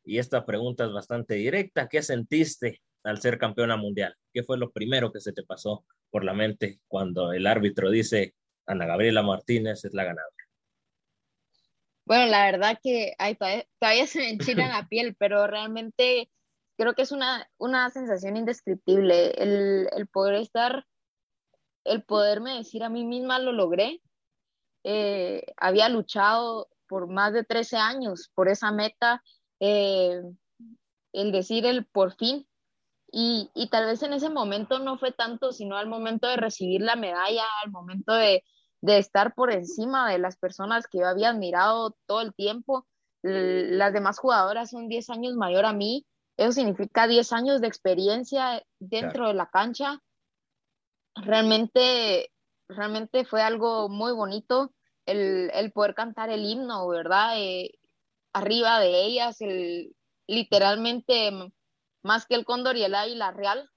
y 0.04 0.18
esta 0.18 0.44
pregunta 0.44 0.84
es 0.84 0.92
bastante 0.92 1.34
directa. 1.34 1.88
¿Qué 1.88 2.02
sentiste 2.02 2.80
al 3.02 3.20
ser 3.20 3.38
campeona 3.38 3.76
mundial? 3.76 4.14
¿Qué 4.32 4.42
fue 4.42 4.58
lo 4.58 4.70
primero 4.70 5.12
que 5.12 5.20
se 5.20 5.32
te 5.32 5.42
pasó 5.42 5.84
por 6.10 6.24
la 6.24 6.34
mente 6.34 6.80
cuando 6.86 7.32
el 7.32 7.46
árbitro 7.46 7.90
dice 7.90 8.34
Ana 8.66 8.86
Gabriela 8.86 9.22
Martínez 9.22 9.84
es 9.84 9.94
la 9.94 10.04
ganadora? 10.04 10.34
Bueno, 12.06 12.26
la 12.26 12.44
verdad 12.44 12.78
que 12.82 13.14
todavía, 13.80 14.06
se 14.06 14.18
me 14.18 14.28
enchina 14.30 14.68
la 14.68 14.88
piel, 14.88 15.16
pero 15.18 15.46
realmente 15.46 16.30
creo 16.76 16.94
que 16.94 17.02
es 17.02 17.12
una, 17.12 17.48
una 17.56 17.88
sensación 17.90 18.36
indescriptible. 18.36 19.30
El, 19.30 19.88
el, 19.96 20.06
poder 20.06 20.34
estar, 20.34 20.86
el 21.84 22.02
poderme 22.02 22.56
decir 22.56 22.84
a 22.84 22.90
mí 22.90 23.04
misma 23.04 23.38
lo 23.38 23.52
logré. 23.52 24.02
Eh, 24.84 25.46
había 25.56 25.88
luchado 25.88 26.68
por 26.86 27.08
más 27.08 27.32
de 27.32 27.42
13 27.42 27.78
años 27.78 28.30
por 28.34 28.50
esa 28.50 28.70
meta 28.70 29.22
eh, 29.64 30.22
el 31.12 31.32
decir 31.32 31.64
el 31.64 31.86
por 31.86 32.14
fin. 32.14 32.46
Y, 33.10 33.50
y, 33.54 33.68
tal 33.68 33.86
vez 33.86 34.02
en 34.02 34.12
ese 34.12 34.28
momento 34.28 34.80
no 34.80 34.98
fue 34.98 35.12
tanto, 35.12 35.52
sino 35.52 35.76
al 35.76 35.86
momento 35.86 36.26
de 36.26 36.36
recibir 36.36 36.80
la 36.80 36.96
medalla, 36.96 37.44
al 37.64 37.70
momento 37.70 38.12
de, 38.12 38.42
de 38.80 38.98
estar 38.98 39.34
por 39.34 39.52
encima 39.52 40.10
de 40.10 40.18
las 40.18 40.36
personas 40.36 40.88
que 40.88 40.98
yo 40.98 41.06
había 41.06 41.30
admirado 41.30 41.96
todo 42.06 42.20
el 42.22 42.34
tiempo. 42.34 42.86
Las 43.22 43.92
demás 43.92 44.18
jugadoras 44.18 44.70
son 44.70 44.88
10 44.88 45.08
años 45.10 45.34
mayor 45.34 45.64
a 45.64 45.72
mí, 45.72 46.04
eso 46.36 46.52
significa 46.52 47.06
10 47.06 47.32
años 47.32 47.60
de 47.60 47.68
experiencia 47.68 48.62
dentro 48.80 49.28
de 49.28 49.34
la 49.34 49.46
cancha. 49.46 50.00
Realmente, 51.14 52.30
realmente 52.68 53.24
fue 53.24 53.40
algo 53.40 53.88
muy 53.88 54.12
bonito 54.12 54.74
el, 55.06 55.50
el 55.54 55.72
poder 55.72 55.94
cantar 55.94 56.30
el 56.30 56.44
himno, 56.44 56.88
¿verdad? 56.88 57.38
Eh, 57.38 57.78
arriba 58.34 58.80
de 58.80 59.04
ellas, 59.04 59.40
el, 59.40 59.96
literalmente 60.26 61.30
más 62.02 62.26
que 62.26 62.34
el 62.34 62.44
cóndor 62.44 62.76
y 62.76 62.82
el 62.82 62.94
águila 62.94 63.30
real, 63.30 63.70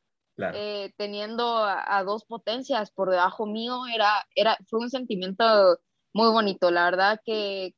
eh, 0.54 0.94
teniendo 0.98 1.64
a, 1.64 2.04
dos 2.04 2.26
potencias 2.26 2.92
por 2.92 3.10
debajo 3.10 3.46
mío, 3.46 3.88
era, 3.92 4.28
era, 4.36 4.58
fue 4.68 4.82
un 4.82 4.90
sentimiento 4.90 5.80
muy 6.14 6.30
bonito. 6.30 6.70
La 6.70 6.86
verdad 6.86 7.22
que 7.26 7.74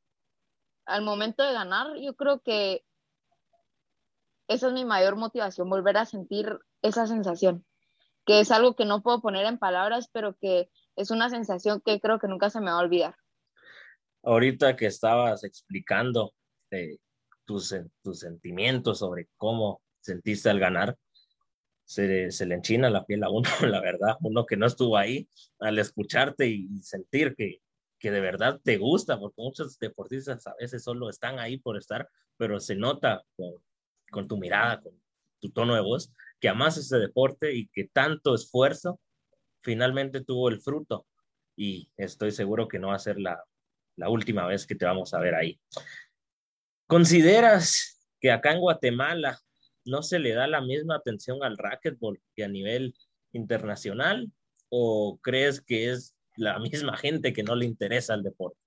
al 0.85 1.03
momento 1.03 1.43
de 1.43 1.53
ganar, 1.53 1.95
yo 2.01 2.15
creo 2.15 2.41
que 2.41 2.83
esa 4.47 4.67
es 4.67 4.73
mi 4.73 4.83
mayor 4.83 5.15
motivación, 5.15 5.69
volver 5.69 5.97
a 5.97 6.05
sentir 6.05 6.59
esa 6.81 7.05
sensación, 7.05 7.65
que 8.25 8.39
es 8.39 8.51
algo 8.51 8.75
que 8.75 8.85
no 8.85 9.03
puedo 9.03 9.21
poner 9.21 9.45
en 9.45 9.59
palabras, 9.59 10.09
pero 10.11 10.35
que 10.35 10.69
es 10.95 11.11
una 11.11 11.29
sensación 11.29 11.81
que 11.81 11.99
creo 11.99 12.19
que 12.19 12.27
nunca 12.27 12.49
se 12.49 12.59
me 12.59 12.71
va 12.71 12.79
a 12.79 12.83
olvidar. 12.83 13.15
Ahorita 14.23 14.75
que 14.75 14.87
estabas 14.87 15.43
explicando 15.43 16.33
tus, 17.45 17.75
tus 18.03 18.19
sentimientos 18.19 18.99
sobre 18.99 19.27
cómo 19.37 19.81
sentiste 20.01 20.49
al 20.49 20.59
ganar, 20.59 20.97
se, 21.83 22.29
se, 22.29 22.45
le 22.45 22.55
enchina 22.55 22.89
la 22.89 23.05
piel 23.05 23.23
a 23.23 23.31
uno, 23.31 23.49
la 23.67 23.81
verdad, 23.81 24.17
uno 24.21 24.45
que 24.45 24.57
no 24.57 24.67
estuvo 24.67 24.97
ahí, 24.97 25.27
al 25.59 25.79
escucharte 25.79 26.47
y, 26.47 26.67
sentir 26.83 27.35
que, 27.35 27.61
que 27.97 28.11
de 28.11 28.21
verdad 28.21 28.59
te 28.63 28.77
gusta, 28.77 29.19
porque 29.19 29.41
muchos 29.41 29.79
deportistas 29.79 30.45
a 30.45 30.53
veces 30.59 30.83
solo 30.83 31.09
están 31.09 31.39
ahí 31.39 31.57
por 31.57 31.77
estar, 31.77 32.07
pero 32.37 32.59
se 32.59 32.75
nota 32.75 33.23
con, 33.35 33.53
con 34.11 34.27
tu 34.27 34.37
mirada, 34.37 34.81
con 34.81 34.93
tu 35.39 35.49
tono 35.49 35.73
de 35.73 35.81
voz, 35.81 36.13
que 36.39 36.49
amas 36.49 36.77
ese 36.77 36.97
deporte 36.97 37.53
y 37.55 37.67
que 37.69 37.89
tanto 37.91 38.35
esfuerzo 38.35 38.99
finalmente 39.61 40.23
tuvo 40.23 40.49
el 40.49 40.61
fruto. 40.61 41.07
Y 41.55 41.89
estoy 41.97 42.31
seguro 42.31 42.67
que 42.67 42.79
no 42.79 42.89
va 42.89 42.95
a 42.95 42.99
ser 42.99 43.19
la, 43.19 43.43
la 43.95 44.09
última 44.09 44.45
vez 44.47 44.65
que 44.65 44.75
te 44.75 44.85
vamos 44.85 45.13
a 45.13 45.19
ver 45.19 45.35
ahí. 45.35 45.59
¿Consideras 46.89 48.03
que 48.19 48.31
acá 48.31 48.51
en 48.51 48.61
Guatemala 48.61 49.39
no 49.85 50.01
se 50.01 50.17
le 50.17 50.33
da 50.33 50.47
la 50.47 50.59
misma 50.59 50.95
atención 50.95 51.43
al 51.43 51.55
racquetball 51.55 52.19
que 52.35 52.43
a 52.43 52.47
nivel 52.47 52.95
internacional? 53.31 54.31
¿O 54.69 55.19
crees 55.21 55.61
que 55.61 55.91
es 55.91 56.15
la 56.35 56.57
misma 56.57 56.97
gente 56.97 57.31
que 57.31 57.43
no 57.43 57.53
le 57.53 57.65
interesa 57.65 58.15
el 58.15 58.23
deporte? 58.23 58.57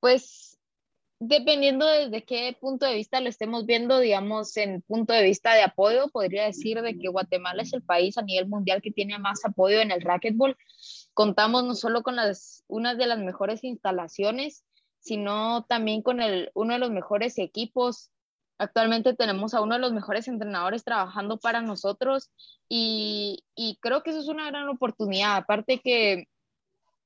Pues 0.00 0.58
dependiendo 1.18 1.84
desde 1.84 2.24
qué 2.24 2.56
punto 2.58 2.86
de 2.86 2.94
vista 2.94 3.20
lo 3.20 3.28
estemos 3.28 3.66
viendo, 3.66 3.98
digamos, 3.98 4.56
en 4.56 4.80
punto 4.80 5.12
de 5.12 5.22
vista 5.22 5.52
de 5.52 5.60
apoyo, 5.60 6.08
podría 6.08 6.46
decir 6.46 6.80
de 6.80 6.98
que 6.98 7.08
Guatemala 7.08 7.62
es 7.62 7.74
el 7.74 7.82
país 7.82 8.16
a 8.16 8.22
nivel 8.22 8.48
mundial 8.48 8.80
que 8.80 8.90
tiene 8.90 9.18
más 9.18 9.44
apoyo 9.44 9.82
en 9.82 9.90
el 9.90 10.00
racquetball. 10.00 10.56
Contamos 11.12 11.62
no 11.62 11.74
solo 11.74 12.02
con 12.02 12.16
unas 12.68 12.96
de 12.96 13.06
las 13.06 13.18
mejores 13.18 13.64
instalaciones, 13.64 14.64
sino 15.00 15.64
también 15.64 16.02
con 16.02 16.20
el, 16.20 16.50
uno 16.54 16.74
de 16.74 16.78
los 16.78 16.90
mejores 16.90 17.38
equipos. 17.38 18.10
Actualmente 18.58 19.14
tenemos 19.14 19.54
a 19.54 19.62
uno 19.62 19.74
de 19.74 19.80
los 19.80 19.92
mejores 19.92 20.28
entrenadores 20.28 20.84
trabajando 20.84 21.38
para 21.38 21.62
nosotros 21.62 22.30
y, 22.68 23.42
y 23.54 23.78
creo 23.80 24.02
que 24.02 24.10
eso 24.10 24.20
es 24.20 24.28
una 24.28 24.46
gran 24.46 24.68
oportunidad. 24.68 25.36
Aparte 25.36 25.80
que 25.80 26.28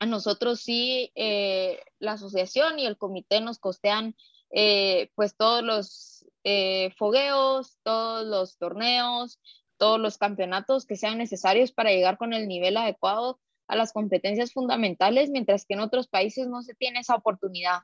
a 0.01 0.07
nosotros 0.07 0.61
sí 0.61 1.13
eh, 1.15 1.81
la 1.99 2.13
asociación 2.13 2.79
y 2.79 2.87
el 2.87 2.99
comité 2.99 3.41
nos 3.41 3.59
costean 3.59 4.17
eh, 4.51 5.11
pues 5.15 5.37
todos 5.37 5.63
los 5.63 6.27
eh, 6.45 6.91
fogueos, 6.99 7.79
todos 7.83 8.27
los 8.27 8.59
torneos, 8.59 9.41
todos 9.79 10.01
los 10.01 10.19
campeonatos 10.19 10.87
que 10.87 10.97
sean 10.97 11.19
necesarios 11.19 11.73
para 11.73 11.91
llegar 11.91 12.19
con 12.19 12.33
el 12.33 12.49
nivel 12.49 12.77
adecuado 12.77 13.41
a 13.67 13.77
las 13.77 13.93
competencias 13.93 14.53
fundamentales, 14.53 15.31
mientras 15.31 15.65
que 15.65 15.75
en 15.75 15.81
otros 15.81 16.09
países 16.09 16.49
no 16.49 16.63
se 16.63 16.75
tiene 16.75 17.01
esa 17.01 17.15
oportunidad. 17.15 17.81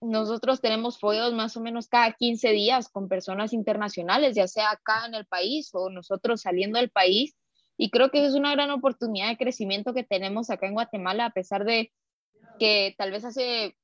nosotros 0.00 0.60
tenemos 0.60 1.00
fogueos 1.00 1.34
más 1.34 1.56
o 1.56 1.60
menos 1.60 1.88
cada 1.88 2.12
15 2.12 2.50
días 2.50 2.88
con 2.88 3.08
personas 3.08 3.52
internacionales, 3.52 4.36
ya 4.36 4.46
sea 4.46 4.70
acá 4.70 5.06
en 5.06 5.14
el 5.14 5.26
país 5.26 5.70
o 5.72 5.90
nosotros 5.90 6.42
saliendo 6.42 6.78
del 6.78 6.90
país 6.90 7.34
y 7.76 7.90
creo 7.90 8.10
que 8.10 8.24
es 8.26 8.34
una 8.34 8.52
gran 8.52 8.70
oportunidad 8.70 9.28
de 9.28 9.36
crecimiento 9.36 9.94
que 9.94 10.02
tenemos 10.02 10.50
acá 10.50 10.66
en 10.66 10.74
Guatemala, 10.74 11.26
a 11.26 11.30
pesar 11.30 11.64
de 11.64 11.92
que 12.58 12.94
tal 12.98 13.12
vez 13.12 13.24
hace 13.24 13.76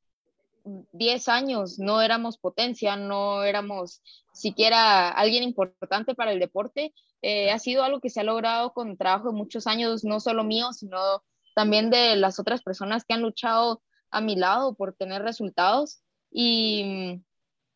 10 0.64 1.29
años 1.29 1.79
no 1.79 2.00
éramos 2.00 2.38
potencia, 2.38 2.96
no 2.96 3.42
éramos 3.42 4.03
siquiera 4.33 5.11
alguien 5.11 5.42
importante 5.42 6.14
para 6.14 6.33
el 6.33 6.40
deporte. 6.40 6.94
Eh, 7.22 7.50
ha 7.50 7.59
sido 7.59 7.85
algo 7.85 8.00
que 8.00 8.11
se 8.11 8.20
ha 8.20 8.24
logrado 8.24 8.72
con 8.72 8.96
trabajo 8.96 9.31
de 9.31 9.37
muchos 9.37 9.66
años, 9.66 10.05
no 10.05 10.20
solo 10.20 10.44
mío, 10.44 10.72
sino 10.72 10.98
también 11.55 11.90
de 11.90 12.16
las 12.16 12.38
otras 12.38 12.62
personas 12.62 13.05
que 13.05 13.14
han 13.14 13.22
luchado 13.22 13.83
a 14.11 14.20
mi 14.20 14.37
lado 14.37 14.74
por 14.74 14.94
tener 14.94 15.22
resultados 15.22 16.03
y 16.31 17.20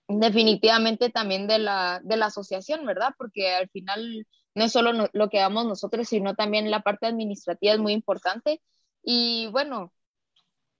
mm, 0.08 0.18
definitivamente 0.20 1.10
también 1.10 1.46
de 1.46 1.58
la, 1.58 2.00
de 2.02 2.16
la 2.16 2.26
asociación, 2.26 2.86
¿verdad? 2.86 3.14
Porque 3.16 3.54
al 3.54 3.68
final 3.68 4.26
no 4.54 4.64
es 4.64 4.72
solo 4.72 5.08
lo 5.12 5.28
que 5.30 5.38
damos 5.38 5.66
nosotros, 5.66 6.08
sino 6.08 6.34
también 6.34 6.70
la 6.70 6.80
parte 6.80 7.06
administrativa 7.06 7.74
es 7.74 7.78
muy 7.78 7.92
importante. 7.92 8.60
Y 9.02 9.48
bueno, 9.52 9.92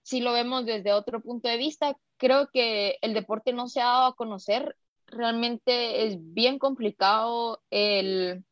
si 0.09 0.21
lo 0.21 0.33
vemos 0.33 0.65
desde 0.65 0.91
otro 0.91 1.21
punto 1.21 1.47
de 1.49 1.57
vista, 1.57 1.95
creo 2.17 2.49
que 2.51 2.97
el 3.03 3.13
deporte 3.13 3.53
no 3.53 3.67
se 3.67 3.79
ha 3.79 3.85
dado 3.85 4.05
a 4.07 4.15
conocer. 4.15 4.75
Realmente 5.05 6.07
es 6.07 6.17
bien 6.33 6.57
complicado 6.57 7.61
el 7.69 8.43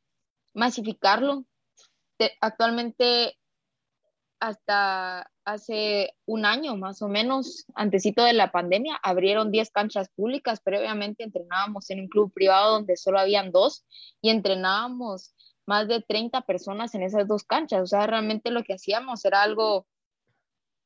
masificarlo. 0.53 1.45
Actualmente, 2.41 3.39
hasta 4.39 5.31
hace 5.45 6.13
un 6.27 6.45
año 6.45 6.77
más 6.77 7.01
o 7.01 7.07
menos, 7.07 7.65
antesito 7.73 8.23
de 8.23 8.33
la 8.33 8.51
pandemia, 8.51 8.99
abrieron 9.01 9.49
10 9.49 9.71
canchas 9.71 10.09
públicas, 10.09 10.61
pero 10.63 10.77
obviamente 10.77 11.23
entrenábamos 11.23 11.89
en 11.89 12.01
un 12.01 12.07
club 12.07 12.31
privado 12.31 12.73
donde 12.73 12.97
solo 12.97 13.17
habían 13.17 13.51
dos 13.51 13.83
y 14.21 14.29
entrenábamos 14.29 15.33
más 15.65 15.87
de 15.87 16.03
30 16.03 16.41
personas 16.41 16.93
en 16.93 17.01
esas 17.01 17.27
dos 17.27 17.43
canchas. 17.45 17.81
O 17.81 17.87
sea, 17.87 18.05
realmente 18.05 18.51
lo 18.51 18.63
que 18.63 18.75
hacíamos 18.75 19.25
era 19.25 19.41
algo 19.41 19.87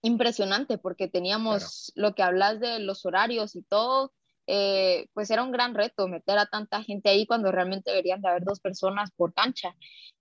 impresionante 0.01 0.77
porque 0.77 1.07
teníamos 1.07 1.91
lo 1.95 2.15
que 2.15 2.23
hablas 2.23 2.59
de 2.59 2.79
los 2.79 3.05
horarios 3.05 3.55
y 3.55 3.63
todo, 3.63 4.13
eh, 4.47 5.07
pues 5.13 5.29
era 5.29 5.43
un 5.43 5.51
gran 5.51 5.75
reto 5.75 6.07
meter 6.07 6.37
a 6.37 6.47
tanta 6.47 6.83
gente 6.83 7.09
ahí 7.09 7.25
cuando 7.25 7.51
realmente 7.51 7.91
deberían 7.91 8.21
de 8.21 8.29
haber 8.29 8.43
dos 8.43 8.59
personas 8.59 9.11
por 9.11 9.33
cancha. 9.33 9.75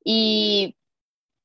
Y 0.04 0.76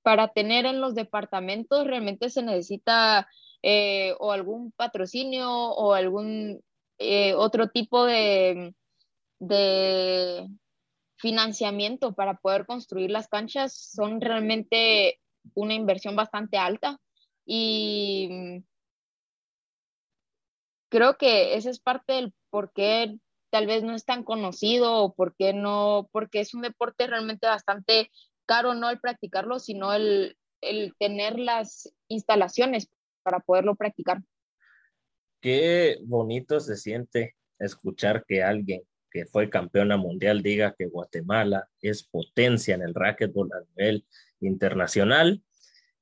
para 0.04 0.28
tener 0.30 0.66
en 0.66 0.82
los 0.82 0.96
departamentos 0.96 1.88
realmente 1.88 2.30
se 2.30 2.44
necesita 2.44 3.28
eh, 3.64 4.14
o 4.20 4.32
algún 4.32 4.72
patrocinio 4.74 5.50
o 5.52 5.94
algún 5.94 6.62
eh, 7.00 7.34
otro 7.34 7.70
tipo 7.70 8.06
de, 8.06 8.76
de 9.40 10.48
financiamiento 11.18 12.14
para 12.14 12.36
poder 12.36 12.66
construir 12.66 13.12
las 13.12 13.28
canchas. 13.28 13.74
Son 13.96 14.22
realmente 14.22 15.20
una 15.54 15.74
inversión 15.74 16.16
bastante 16.16 16.58
alta 16.58 17.00
y 17.46 18.64
creo 20.90 21.18
que 21.18 21.56
esa 21.56 21.70
es 21.70 21.80
parte 21.80 22.14
del 22.14 22.34
por 22.50 22.72
qué 22.74 23.18
tal 23.50 23.68
vez 23.68 23.84
no 23.84 23.96
es 23.96 24.06
tan 24.06 24.24
conocido 24.24 24.96
o 24.96 25.14
por 25.14 25.36
qué 25.36 25.54
no, 25.54 26.10
porque 26.12 26.42
es 26.42 26.54
un 26.54 26.62
deporte 26.62 27.08
realmente 27.08 27.48
bastante 27.48 28.12
caro 28.46 28.74
no 28.74 28.90
el 28.90 29.00
practicarlo, 29.00 29.60
sino 29.60 29.94
el, 29.94 30.38
tener 31.00 31.40
las 31.40 31.94
instalaciones 32.08 32.90
para 33.24 33.40
poderlo 33.40 33.76
practicar. 33.76 34.22
Qué 35.42 36.00
bonito 36.04 36.60
se 36.60 36.76
siente 36.76 37.36
escuchar 37.60 38.26
que 38.28 38.44
alguien 38.44 38.82
que 39.12 39.26
fue 39.26 39.50
campeona 39.50 39.96
mundial 39.96 40.42
diga 40.42 40.76
que 40.78 40.88
Guatemala 40.88 41.70
es 41.82 42.04
potencia 42.04 42.76
en 42.76 42.82
el 42.82 42.94
racquetball 42.94 43.50
a 43.54 43.62
nivel 43.70 44.06
internacional. 44.42 45.42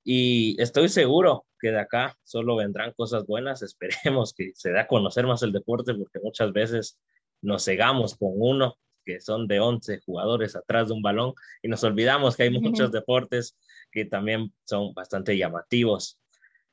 Y 0.03 0.61
estoy 0.61 0.89
seguro 0.89 1.45
que 1.59 1.71
de 1.71 1.79
acá 1.79 2.17
solo 2.23 2.57
vendrán 2.57 2.93
cosas 2.93 3.25
buenas. 3.25 3.61
Esperemos 3.63 4.33
que 4.33 4.51
se 4.55 4.71
dé 4.71 4.79
a 4.79 4.87
conocer 4.87 5.25
más 5.25 5.43
el 5.43 5.51
deporte 5.51 5.93
porque 5.93 6.19
muchas 6.21 6.51
veces 6.51 6.99
nos 7.41 7.65
cegamos 7.65 8.15
con 8.15 8.31
uno 8.35 8.77
que 9.05 9.19
son 9.19 9.47
de 9.47 9.59
11 9.59 9.99
jugadores 10.05 10.55
atrás 10.55 10.87
de 10.87 10.93
un 10.93 11.01
balón 11.01 11.33
y 11.61 11.67
nos 11.67 11.83
olvidamos 11.83 12.37
que 12.37 12.43
hay 12.43 12.49
muchos 12.49 12.91
deportes 12.91 13.57
que 13.91 14.05
también 14.05 14.53
son 14.63 14.93
bastante 14.93 15.37
llamativos. 15.37 16.19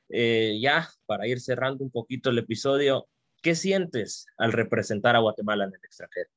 Eh, 0.09 0.59
ya, 0.61 0.89
para 1.05 1.27
ir 1.27 1.39
cerrando 1.39 1.83
un 1.83 1.91
poquito 1.91 2.29
el 2.29 2.37
episodio, 2.37 3.07
¿qué 3.41 3.55
sientes 3.55 4.27
al 4.37 4.53
representar 4.53 5.15
a 5.15 5.19
Guatemala 5.19 5.65
en 5.65 5.71
el 5.71 5.85
extranjero? 5.85 6.29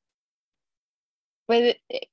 Pues 1.47 1.77
eh, 1.89 2.09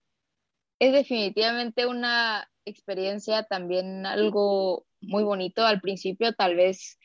es 0.82 0.94
definitivamente 0.94 1.86
una 1.86 2.50
experiencia 2.66 3.44
también 3.44 4.08
algo 4.08 4.88
muy 5.00 5.24
bonito. 5.24 5.64
Al 5.64 5.80
principio 5.80 6.34
tal 6.34 6.56
vez 6.56 6.98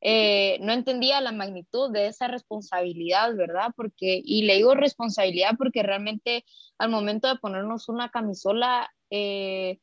eh, 0.00 0.58
no 0.60 0.72
entendía 0.72 1.20
la 1.20 1.32
magnitud 1.32 1.90
de 1.90 2.06
esa 2.06 2.28
responsabilidad, 2.28 3.34
¿verdad? 3.34 3.72
Porque, 3.76 4.22
y 4.24 4.42
le 4.42 4.54
digo 4.54 4.76
responsabilidad 4.76 5.56
porque 5.58 5.82
realmente 5.82 6.44
al 6.78 6.90
momento 6.90 7.26
de 7.26 7.40
ponernos 7.40 7.88
una 7.88 8.08
camisola, 8.08 8.88
eh, 9.10 9.80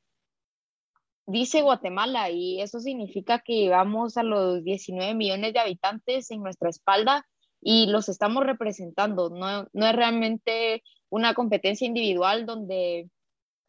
dice 1.26 1.62
Guatemala 1.62 2.30
y 2.30 2.62
eso 2.62 2.80
significa 2.80 3.40
que 3.40 3.56
llevamos 3.56 4.16
a 4.16 4.24
los 4.24 4.64
19 4.64 5.14
millones 5.14 5.52
de 5.52 5.60
habitantes 5.60 6.32
en 6.32 6.42
nuestra 6.42 6.70
espalda 6.70 7.28
y 7.60 7.88
los 7.88 8.08
estamos 8.08 8.46
representando. 8.46 9.30
No, 9.30 9.68
no 9.74 9.88
es 9.88 9.94
realmente 9.94 10.84
una 11.10 11.34
competencia 11.34 11.86
individual 11.86 12.46
donde 12.46 13.10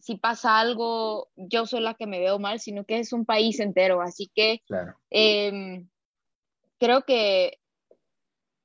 si 0.02 0.16
pasa 0.16 0.58
algo, 0.58 1.30
yo 1.36 1.64
soy 1.64 1.80
la 1.80 1.94
que 1.94 2.08
me 2.08 2.18
veo 2.18 2.40
mal, 2.40 2.58
sino 2.58 2.84
que 2.84 2.98
es 2.98 3.12
un 3.12 3.24
país 3.24 3.60
entero. 3.60 4.02
Así 4.02 4.32
que 4.34 4.60
claro. 4.66 4.96
Em, 5.10 5.88
creo 6.80 7.04
que 7.04 7.60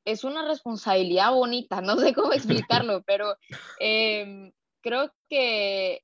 es 0.04 0.24
una 0.24 0.48
responsabilidad 0.48 1.32
bonita, 1.32 1.80
no 1.80 1.96
sé 1.98 2.16
cómo 2.16 2.34
explicarlo, 2.34 3.04
pero 3.04 3.36
em, 3.80 4.52
creo 4.82 5.14
que 5.30 6.02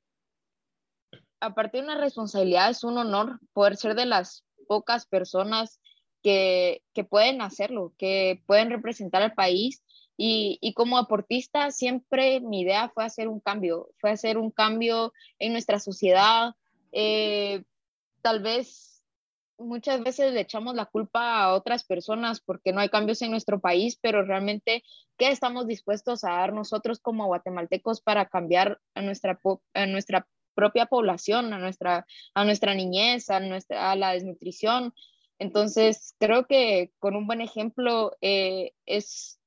aparte 1.40 1.78
de 1.78 1.84
una 1.84 1.98
responsabilidad 1.98 2.70
es 2.70 2.84
un 2.84 3.00
honor 3.00 3.40
poder 3.54 3.76
ser 3.76 3.96
de 3.96 4.06
las 4.06 4.46
pocas 4.68 5.08
personas 5.08 5.82
que, 6.22 6.84
que 6.94 7.04
pueden 7.04 7.42
hacerlo, 7.42 7.96
que 7.98 8.44
pueden 8.46 8.70
representar 8.70 9.24
al 9.24 9.34
país. 9.34 9.84
Y, 10.16 10.60
y, 10.62 10.74
como 10.74 11.00
deportista 11.00 11.72
siempre 11.72 12.40
mi 12.40 12.62
idea 12.62 12.90
fue 12.90 13.04
hacer 13.04 13.28
un 13.28 13.40
cambio, 13.40 13.90
fue 13.98 14.12
hacer 14.12 14.38
un 14.38 14.52
cambio 14.52 15.12
en 15.40 15.54
nuestra 15.54 15.80
sociedad. 15.80 16.54
Eh, 16.92 17.64
tal 18.22 18.42
vez 18.42 18.94
muchas 19.58 20.04
veces 20.04 20.34
le 20.34 20.42
echamos 20.42 20.76
la 20.76 20.86
culpa 20.86 21.42
a 21.42 21.54
otras 21.54 21.84
personas 21.84 22.42
porque 22.42 22.72
no 22.72 22.80
hay 22.80 22.90
cambios 22.90 23.22
en 23.22 23.32
nuestro 23.32 23.60
país, 23.60 23.98
pero 24.02 24.24
realmente, 24.24 24.84
¿qué 25.18 25.30
estamos 25.30 25.68
dispuestos 25.68 26.24
a 26.24 26.32
dar 26.32 26.54
nosotros 26.54 27.00
como 27.00 27.28
guatemaltecos 27.28 28.02
para 28.02 28.28
cambiar 28.28 28.80
a 28.94 29.02
nuestra, 29.02 29.40
a 29.74 29.86
nuestra 29.86 30.28
propia 30.56 30.86
población, 30.86 31.54
a 31.54 31.60
nuestra, 31.60 32.06
a 32.34 32.46
nuestra 32.46 32.76
niñez, 32.76 33.30
a, 33.30 33.40
nuestra, 33.40 33.92
a 33.92 33.96
la 33.96 34.12
desnutrición? 34.12 34.94
Entonces, 35.40 36.16
creo 36.20 36.46
que 36.46 36.92
con 37.00 37.16
un 37.16 37.28
buen 37.28 37.42
ejemplo 37.42 38.16
eh, 38.22 38.74
es, 38.86 39.40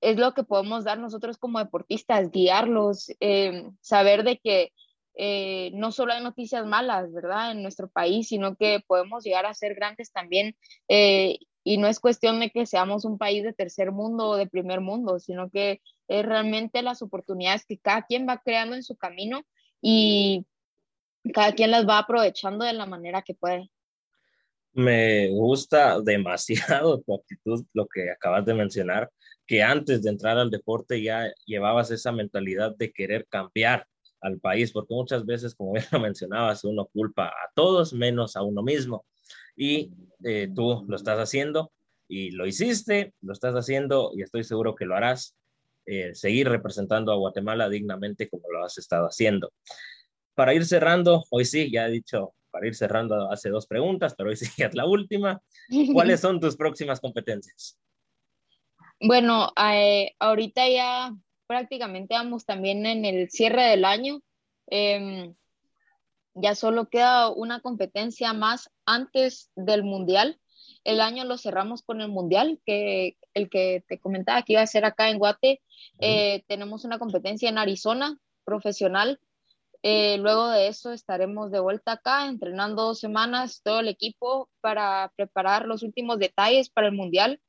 es 0.00 0.16
lo 0.16 0.34
que 0.34 0.44
podemos 0.44 0.84
dar 0.84 0.98
nosotros 0.98 1.38
como 1.38 1.58
deportistas, 1.58 2.30
guiarlos, 2.30 3.12
eh, 3.20 3.68
saber 3.80 4.24
de 4.24 4.38
que 4.38 4.72
eh, 5.20 5.72
no 5.74 5.90
solo 5.90 6.12
hay 6.12 6.22
noticias 6.22 6.64
malas, 6.64 7.12
¿verdad? 7.12 7.50
En 7.50 7.62
nuestro 7.62 7.88
país, 7.88 8.28
sino 8.28 8.54
que 8.54 8.80
podemos 8.86 9.24
llegar 9.24 9.46
a 9.46 9.54
ser 9.54 9.74
grandes 9.74 10.12
también. 10.12 10.54
Eh, 10.86 11.38
y 11.64 11.76
no 11.76 11.88
es 11.88 11.98
cuestión 11.98 12.38
de 12.40 12.50
que 12.50 12.66
seamos 12.66 13.04
un 13.04 13.18
país 13.18 13.42
de 13.42 13.52
tercer 13.52 13.90
mundo 13.90 14.28
o 14.28 14.36
de 14.36 14.46
primer 14.46 14.80
mundo, 14.80 15.18
sino 15.18 15.50
que 15.50 15.82
es 16.06 16.24
realmente 16.24 16.82
las 16.82 17.02
oportunidades 17.02 17.66
que 17.66 17.78
cada 17.78 18.02
quien 18.02 18.28
va 18.28 18.38
creando 18.38 18.76
en 18.76 18.84
su 18.84 18.96
camino 18.96 19.42
y 19.82 20.46
cada 21.34 21.52
quien 21.52 21.72
las 21.72 21.86
va 21.86 21.98
aprovechando 21.98 22.64
de 22.64 22.72
la 22.72 22.86
manera 22.86 23.22
que 23.22 23.34
puede. 23.34 23.70
Me 24.72 25.28
gusta 25.30 26.00
demasiado 26.00 27.00
tu 27.00 27.16
actitud, 27.16 27.64
lo 27.72 27.86
que 27.88 28.10
acabas 28.10 28.44
de 28.46 28.54
mencionar, 28.54 29.10
que 29.48 29.62
antes 29.62 30.02
de 30.02 30.10
entrar 30.10 30.38
al 30.38 30.50
deporte 30.50 31.02
ya 31.02 31.32
llevabas 31.46 31.90
esa 31.90 32.12
mentalidad 32.12 32.76
de 32.76 32.92
querer 32.92 33.26
cambiar 33.28 33.88
al 34.20 34.38
país, 34.38 34.72
porque 34.72 34.94
muchas 34.94 35.24
veces, 35.24 35.54
como 35.54 35.72
bien 35.72 35.86
lo 35.92 36.00
mencionabas, 36.00 36.64
uno 36.64 36.86
culpa 36.92 37.28
a 37.28 37.50
todos 37.54 37.92
menos 37.92 38.36
a 38.36 38.42
uno 38.42 38.62
mismo. 38.62 39.06
Y 39.56 39.90
eh, 40.22 40.48
tú 40.54 40.84
lo 40.86 40.94
estás 40.94 41.18
haciendo 41.18 41.72
y 42.06 42.30
lo 42.32 42.46
hiciste, 42.46 43.14
lo 43.22 43.32
estás 43.32 43.54
haciendo 43.54 44.12
y 44.14 44.22
estoy 44.22 44.44
seguro 44.44 44.74
que 44.76 44.84
lo 44.84 44.94
harás. 44.94 45.34
Eh, 45.90 46.14
seguir 46.14 46.50
representando 46.50 47.10
a 47.12 47.16
Guatemala 47.16 47.70
dignamente 47.70 48.28
como 48.28 48.50
lo 48.52 48.62
has 48.62 48.76
estado 48.76 49.06
haciendo. 49.06 49.54
Para 50.34 50.52
ir 50.52 50.66
cerrando, 50.66 51.24
hoy 51.30 51.46
sí, 51.46 51.70
ya 51.72 51.86
he 51.86 51.90
dicho, 51.90 52.34
para 52.50 52.66
ir 52.66 52.74
cerrando 52.74 53.32
hace 53.32 53.48
dos 53.48 53.66
preguntas, 53.66 54.14
pero 54.14 54.28
hoy 54.28 54.36
sí 54.36 54.44
es 54.62 54.74
la 54.74 54.84
última. 54.84 55.40
¿Cuáles 55.94 56.20
son 56.20 56.38
tus 56.38 56.56
próximas 56.56 57.00
competencias? 57.00 57.78
Bueno, 59.00 59.52
eh, 59.56 60.14
ahorita 60.18 60.68
ya 60.68 61.14
prácticamente 61.46 62.14
vamos 62.14 62.44
también 62.44 62.84
en 62.84 63.04
el 63.04 63.30
cierre 63.30 63.62
del 63.64 63.84
año. 63.84 64.20
Em, 64.66 65.34
ya 66.34 66.54
solo 66.54 66.88
queda 66.88 67.30
una 67.30 67.60
competencia 67.60 68.32
más 68.32 68.70
antes 68.86 69.50
del 69.56 69.84
Mundial. 69.84 70.40
El 70.84 71.00
año 71.00 71.24
lo 71.24 71.38
cerramos 71.38 71.82
con 71.82 72.00
el 72.00 72.08
Mundial, 72.08 72.60
que 72.64 73.16
el 73.34 73.48
que 73.50 73.84
te 73.88 73.98
comentaba 74.00 74.42
que 74.42 74.54
iba 74.54 74.62
a 74.62 74.66
ser 74.66 74.84
acá 74.84 75.10
en 75.10 75.18
Guate. 75.18 75.62
Eh, 76.00 76.44
tenemos 76.48 76.84
una 76.84 76.98
competencia 76.98 77.48
en 77.48 77.58
Arizona, 77.58 78.18
profesional. 78.44 79.20
Eh, 79.82 80.18
luego 80.18 80.48
de 80.48 80.68
eso 80.68 80.92
estaremos 80.92 81.52
de 81.52 81.60
vuelta 81.60 81.92
acá, 81.92 82.26
entrenando 82.26 82.82
dos 82.82 82.98
semanas 82.98 83.62
todo 83.62 83.80
el 83.80 83.88
equipo 83.88 84.50
para 84.60 85.12
preparar 85.16 85.66
los 85.66 85.84
últimos 85.84 86.18
detalles 86.18 86.68
para 86.68 86.88
el 86.88 86.94
Mundial, 86.94 87.40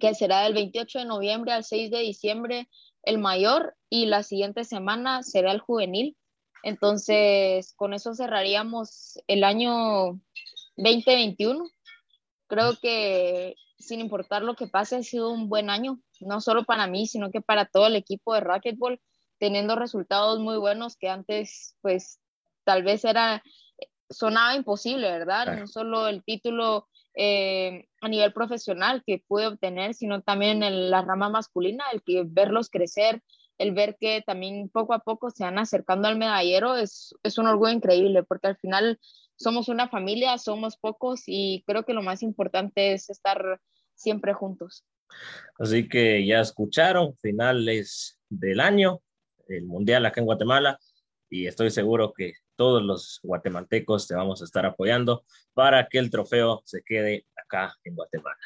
que 0.00 0.14
será 0.14 0.42
del 0.42 0.54
28 0.54 1.00
de 1.00 1.04
noviembre 1.04 1.52
al 1.52 1.64
6 1.64 1.90
de 1.90 1.98
diciembre 1.98 2.68
el 3.02 3.18
mayor 3.18 3.76
y 3.90 4.06
la 4.06 4.22
siguiente 4.22 4.64
semana 4.64 5.22
será 5.22 5.52
el 5.52 5.60
juvenil. 5.60 6.16
Entonces, 6.62 7.74
con 7.74 7.92
eso 7.92 8.14
cerraríamos 8.14 9.18
el 9.26 9.44
año 9.44 10.20
2021. 10.76 11.68
Creo 12.46 12.76
que 12.80 13.56
sin 13.82 14.00
importar 14.00 14.42
lo 14.42 14.54
que 14.54 14.68
pase, 14.68 14.96
ha 14.96 15.02
sido 15.02 15.30
un 15.30 15.48
buen 15.48 15.68
año, 15.68 16.00
no 16.20 16.40
solo 16.40 16.64
para 16.64 16.86
mí, 16.86 17.06
sino 17.06 17.30
que 17.30 17.40
para 17.40 17.66
todo 17.66 17.88
el 17.88 17.96
equipo 17.96 18.32
de 18.32 18.40
racquetball, 18.40 19.00
teniendo 19.38 19.74
resultados 19.74 20.38
muy 20.38 20.56
buenos 20.56 20.96
que 20.96 21.08
antes, 21.08 21.76
pues, 21.82 22.20
tal 22.64 22.84
vez 22.84 23.04
era, 23.04 23.42
sonaba 24.08 24.54
imposible, 24.54 25.10
¿verdad? 25.10 25.58
No 25.58 25.66
solo 25.66 26.06
el 26.06 26.22
título 26.22 26.88
eh, 27.14 27.86
a 28.00 28.08
nivel 28.08 28.32
profesional 28.32 29.02
que 29.06 29.22
pude 29.26 29.46
obtener, 29.46 29.94
sino 29.94 30.22
también 30.22 30.62
en 30.62 30.90
la 30.90 31.02
rama 31.02 31.28
masculina, 31.28 31.84
el 31.92 32.02
que 32.02 32.24
verlos 32.26 32.70
crecer, 32.70 33.22
el 33.58 33.72
ver 33.72 33.96
que 34.00 34.22
también 34.26 34.68
poco 34.68 34.94
a 34.94 35.00
poco 35.00 35.30
se 35.30 35.44
van 35.44 35.58
acercando 35.58 36.08
al 36.08 36.18
medallero 36.18 36.76
es, 36.76 37.14
es 37.22 37.38
un 37.38 37.46
orgullo 37.46 37.72
increíble, 37.72 38.22
porque 38.22 38.48
al 38.48 38.56
final 38.56 38.98
somos 39.36 39.68
una 39.68 39.88
familia, 39.88 40.38
somos 40.38 40.76
pocos 40.76 41.22
y 41.26 41.62
creo 41.66 41.84
que 41.84 41.94
lo 41.94 42.02
más 42.02 42.22
importante 42.22 42.92
es 42.92 43.10
estar 43.10 43.60
siempre 43.94 44.32
juntos. 44.32 44.84
Así 45.58 45.88
que 45.88 46.26
ya 46.26 46.40
escucharon, 46.40 47.14
finales 47.18 48.18
del 48.28 48.60
año, 48.60 49.00
el 49.48 49.64
Mundial 49.64 50.06
acá 50.06 50.20
en 50.20 50.26
Guatemala, 50.26 50.78
y 51.32 51.46
estoy 51.46 51.70
seguro 51.70 52.12
que 52.12 52.34
todos 52.56 52.82
los 52.82 53.18
guatemaltecos 53.22 54.06
te 54.06 54.14
vamos 54.14 54.42
a 54.42 54.44
estar 54.44 54.66
apoyando 54.66 55.24
para 55.54 55.88
que 55.88 55.96
el 55.96 56.10
trofeo 56.10 56.60
se 56.66 56.82
quede 56.82 57.24
acá 57.34 57.74
en 57.84 57.94
Guatemala. 57.94 58.36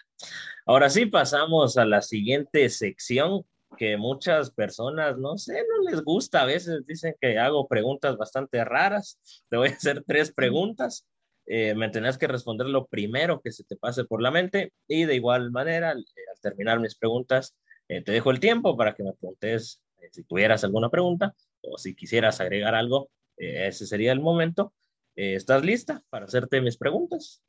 Ahora 0.64 0.88
sí, 0.88 1.07
pasamos 1.07 1.79
a 1.79 1.85
la 1.85 2.01
siguiente 2.01 2.68
sección 2.68 3.44
que 3.77 3.96
muchas 3.96 4.53
personas, 4.53 5.18
no 5.18 5.37
sé, 5.37 5.64
no 5.68 5.90
les 5.90 6.05
gusta. 6.05 6.42
A 6.42 6.44
veces 6.44 6.87
dicen 6.87 7.16
que 7.20 7.40
hago 7.40 7.66
preguntas 7.66 8.16
bastante 8.16 8.64
raras. 8.64 9.18
Te 9.51 9.57
voy 9.57 9.70
a 9.70 9.72
hacer 9.72 10.05
tres 10.07 10.33
preguntas. 10.33 11.05
Eh, 11.44 11.75
me 11.75 11.88
tenés 11.88 12.16
que 12.18 12.29
responder 12.29 12.68
lo 12.68 12.87
primero 12.87 13.40
que 13.40 13.51
se 13.51 13.64
te 13.64 13.75
pase 13.75 14.05
por 14.05 14.22
la 14.22 14.31
mente 14.31 14.72
y 14.87 15.07
de 15.07 15.16
igual 15.16 15.51
manera, 15.51 15.90
al, 15.90 16.03
eh, 16.03 16.38
terminar 16.40 16.79
mis 16.79 16.94
preguntas, 16.94 17.57
eh, 17.88 18.01
te 18.03 18.12
dejo 18.12 18.31
el 18.31 18.38
tiempo 18.38 18.77
para 18.77 18.94
que 18.94 19.03
me 19.03 19.12
preguntes 19.12 19.83
si 20.12 20.22
tuvieras 20.22 20.62
alguna 20.62 20.88
pregunta 20.88 21.35
o 21.69 21.79
si 21.79 21.95
quisieras 21.95 22.41
agregar 22.41 22.75
algo 22.75 23.11
eh, 23.37 23.67
ese 23.69 23.87
sería 23.87 24.13
el 24.13 24.21
momento. 24.21 24.73
Eh, 25.15 25.35
¿Estás 25.35 25.65
lista 25.65 26.03
para 26.11 26.27
hacerte 26.27 26.61
mis 26.61 26.77
preguntas? 26.77 27.43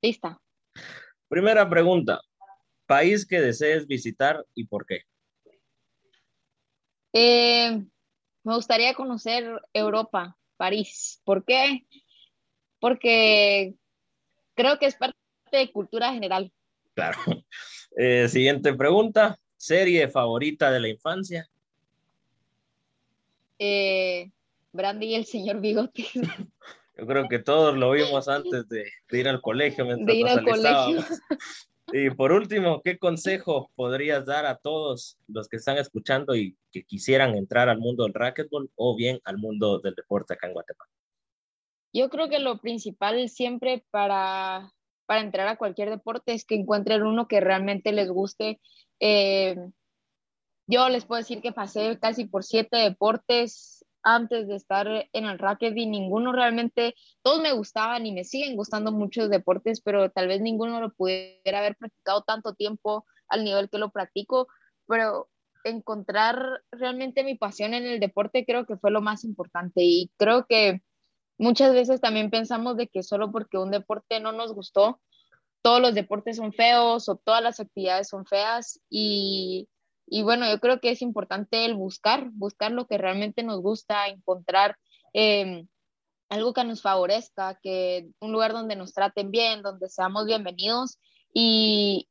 Lista. 0.00 0.40
Primera 1.28 1.68
pregunta. 1.68 2.20
País 2.86 3.26
que 3.26 3.40
desees 3.40 3.86
visitar 3.86 4.44
y 4.54 4.66
por 4.66 4.86
qué. 4.86 5.02
Eh, 7.12 7.84
me 8.42 8.54
gustaría 8.54 8.94
conocer 8.94 9.60
Europa, 9.72 10.36
París. 10.56 11.20
¿Por 11.24 11.44
qué? 11.44 11.86
Porque 12.80 13.74
creo 14.54 14.78
que 14.78 14.86
es 14.86 14.96
parte 14.96 15.16
de 15.52 15.70
cultura 15.70 16.12
general. 16.12 16.52
Claro. 16.94 17.18
siguiente 18.28 18.74
pregunta. 18.74 19.38
¿Serie 19.56 20.08
favorita 20.08 20.72
de 20.72 20.80
la 20.80 20.88
infancia? 20.88 21.48
Eh, 23.64 24.32
Brandy 24.72 25.06
y 25.06 25.14
el 25.14 25.24
señor 25.24 25.60
Bigote. 25.60 26.04
Yo 26.98 27.06
creo 27.06 27.28
que 27.28 27.38
todos 27.38 27.76
lo 27.76 27.92
vimos 27.92 28.26
antes 28.26 28.68
de, 28.68 28.90
ir 29.12 29.28
al 29.28 29.40
colegio. 29.40 29.84
De 29.84 30.14
ir 30.14 30.26
al 30.26 30.44
colegio. 30.44 31.04
Y 31.94 32.08
por 32.10 32.32
último, 32.32 32.80
¿qué 32.80 32.96
consejo 32.96 33.70
podrías 33.74 34.24
dar 34.24 34.46
a 34.46 34.56
todos 34.56 35.18
los 35.26 35.46
que 35.48 35.56
están 35.56 35.76
escuchando 35.76 36.34
y 36.34 36.56
que 36.70 36.84
quisieran 36.84 37.34
entrar 37.34 37.68
al 37.68 37.80
mundo 37.80 38.04
del 38.04 38.14
racquetball 38.14 38.70
o 38.76 38.96
bien 38.96 39.20
al 39.24 39.36
mundo 39.36 39.78
del 39.78 39.94
deporte 39.94 40.32
acá 40.32 40.46
en 40.46 40.54
Guatemala? 40.54 40.90
Yo 41.92 42.08
creo 42.08 42.30
que 42.30 42.38
lo 42.38 42.60
principal 42.60 43.28
siempre 43.28 43.84
para, 43.90 44.72
para 45.04 45.20
entrar 45.20 45.48
a 45.48 45.56
cualquier 45.56 45.90
deporte 45.90 46.32
es 46.32 46.46
que 46.46 46.54
encuentren 46.54 47.02
uno 47.02 47.28
que 47.28 47.40
realmente 47.40 47.92
les 47.92 48.08
guste. 48.08 48.58
Eh, 48.98 49.56
yo 50.66 50.88
les 50.88 51.04
puedo 51.04 51.20
decir 51.20 51.40
que 51.40 51.52
pasé 51.52 51.98
casi 51.98 52.24
por 52.24 52.44
siete 52.44 52.76
deportes 52.76 53.84
antes 54.02 54.48
de 54.48 54.56
estar 54.56 54.88
en 55.12 55.24
el 55.24 55.38
rugby, 55.38 55.86
ninguno 55.86 56.32
realmente, 56.32 56.94
todos 57.22 57.40
me 57.40 57.52
gustaban 57.52 58.04
y 58.06 58.12
me 58.12 58.24
siguen 58.24 58.56
gustando 58.56 58.90
muchos 58.92 59.30
deportes, 59.30 59.80
pero 59.80 60.10
tal 60.10 60.28
vez 60.28 60.40
ninguno 60.40 60.80
lo 60.80 60.92
pudiera 60.92 61.58
haber 61.58 61.76
practicado 61.76 62.22
tanto 62.22 62.54
tiempo 62.54 63.06
al 63.28 63.44
nivel 63.44 63.70
que 63.70 63.78
lo 63.78 63.90
practico, 63.90 64.48
pero 64.86 65.28
encontrar 65.64 66.62
realmente 66.72 67.22
mi 67.22 67.36
pasión 67.36 67.74
en 67.74 67.86
el 67.86 68.00
deporte 68.00 68.44
creo 68.44 68.66
que 68.66 68.76
fue 68.76 68.90
lo 68.90 69.00
más 69.00 69.24
importante 69.24 69.82
y 69.84 70.10
creo 70.16 70.46
que 70.46 70.82
muchas 71.38 71.72
veces 71.72 72.00
también 72.00 72.30
pensamos 72.30 72.76
de 72.76 72.88
que 72.88 73.02
solo 73.04 73.30
porque 73.30 73.58
un 73.58 73.70
deporte 73.70 74.18
no 74.18 74.32
nos 74.32 74.52
gustó, 74.52 75.00
todos 75.62 75.80
los 75.80 75.94
deportes 75.94 76.36
son 76.36 76.52
feos 76.52 77.08
o 77.08 77.16
todas 77.16 77.42
las 77.42 77.60
actividades 77.60 78.08
son 78.08 78.26
feas 78.26 78.80
y 78.90 79.68
y 80.06 80.22
bueno, 80.22 80.48
yo 80.48 80.58
creo 80.60 80.80
que 80.80 80.90
es 80.90 81.02
importante 81.02 81.64
el 81.64 81.74
buscar, 81.74 82.30
buscar 82.32 82.72
lo 82.72 82.86
que 82.86 82.98
realmente 82.98 83.42
nos 83.42 83.60
gusta, 83.60 84.08
encontrar 84.08 84.76
em, 85.12 85.66
algo 86.28 86.52
que 86.52 86.64
nos 86.64 86.82
favorezca, 86.82 87.58
que 87.62 88.08
un 88.20 88.32
lugar 88.32 88.52
donde 88.52 88.76
nos 88.76 88.92
traten 88.92 89.30
bien, 89.30 89.62
donde 89.62 89.88
seamos 89.88 90.26
bienvenidos 90.26 90.98
y, 91.32 92.08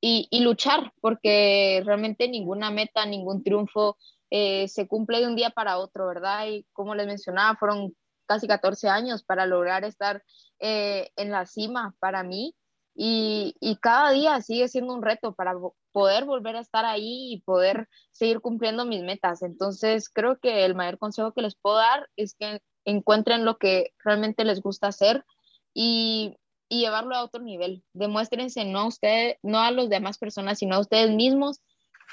y, 0.00 0.40
luchar, 0.40 0.92
porque 1.00 1.82
realmente 1.84 2.28
ninguna 2.28 2.70
meta, 2.70 3.06
ningún 3.06 3.42
triunfo 3.42 3.96
eh, 4.30 4.68
se 4.68 4.86
cumple 4.86 5.20
de 5.20 5.26
un 5.26 5.36
día 5.36 5.50
para 5.50 5.78
otro, 5.78 6.06
¿verdad? 6.06 6.46
Y 6.48 6.66
como 6.72 6.94
les 6.94 7.06
mencionaba, 7.06 7.56
fueron 7.56 7.96
casi 8.26 8.46
14 8.46 8.88
años 8.88 9.22
para 9.24 9.46
lograr 9.46 9.84
estar 9.84 10.22
eh, 10.58 11.10
en 11.16 11.30
la 11.30 11.46
cima 11.46 11.94
para 12.00 12.22
mí. 12.22 12.54
Y, 12.94 13.56
y, 13.60 13.76
cada 13.76 14.10
día 14.10 14.40
sigue 14.40 14.68
siendo 14.68 14.94
un 14.94 15.02
reto 15.02 15.34
para 15.34 15.54
poder 15.94 16.24
volver 16.24 16.56
a 16.56 16.60
estar 16.60 16.84
ahí 16.84 17.32
y 17.32 17.40
poder 17.42 17.88
seguir 18.10 18.40
cumpliendo 18.40 18.84
mis 18.84 19.04
metas. 19.04 19.42
Entonces, 19.42 20.08
creo 20.08 20.40
que 20.40 20.64
el 20.64 20.74
mayor 20.74 20.98
consejo 20.98 21.32
que 21.32 21.40
les 21.40 21.54
puedo 21.54 21.76
dar 21.76 22.10
es 22.16 22.34
que 22.34 22.60
encuentren 22.84 23.44
lo 23.44 23.58
que 23.58 23.92
realmente 24.04 24.44
les 24.44 24.60
gusta 24.60 24.88
hacer 24.88 25.24
y, 25.72 26.36
llevarlo 26.68 27.14
a 27.14 27.22
otro 27.22 27.40
nivel. 27.40 27.84
Demuéstrense 27.92 28.64
no 28.64 28.80
a 28.80 28.86
usted, 28.88 29.36
no 29.44 29.60
a 29.60 29.70
las 29.70 29.88
demás 29.88 30.18
personas, 30.18 30.58
sino 30.58 30.74
a 30.74 30.80
ustedes 30.80 31.14
mismos 31.14 31.60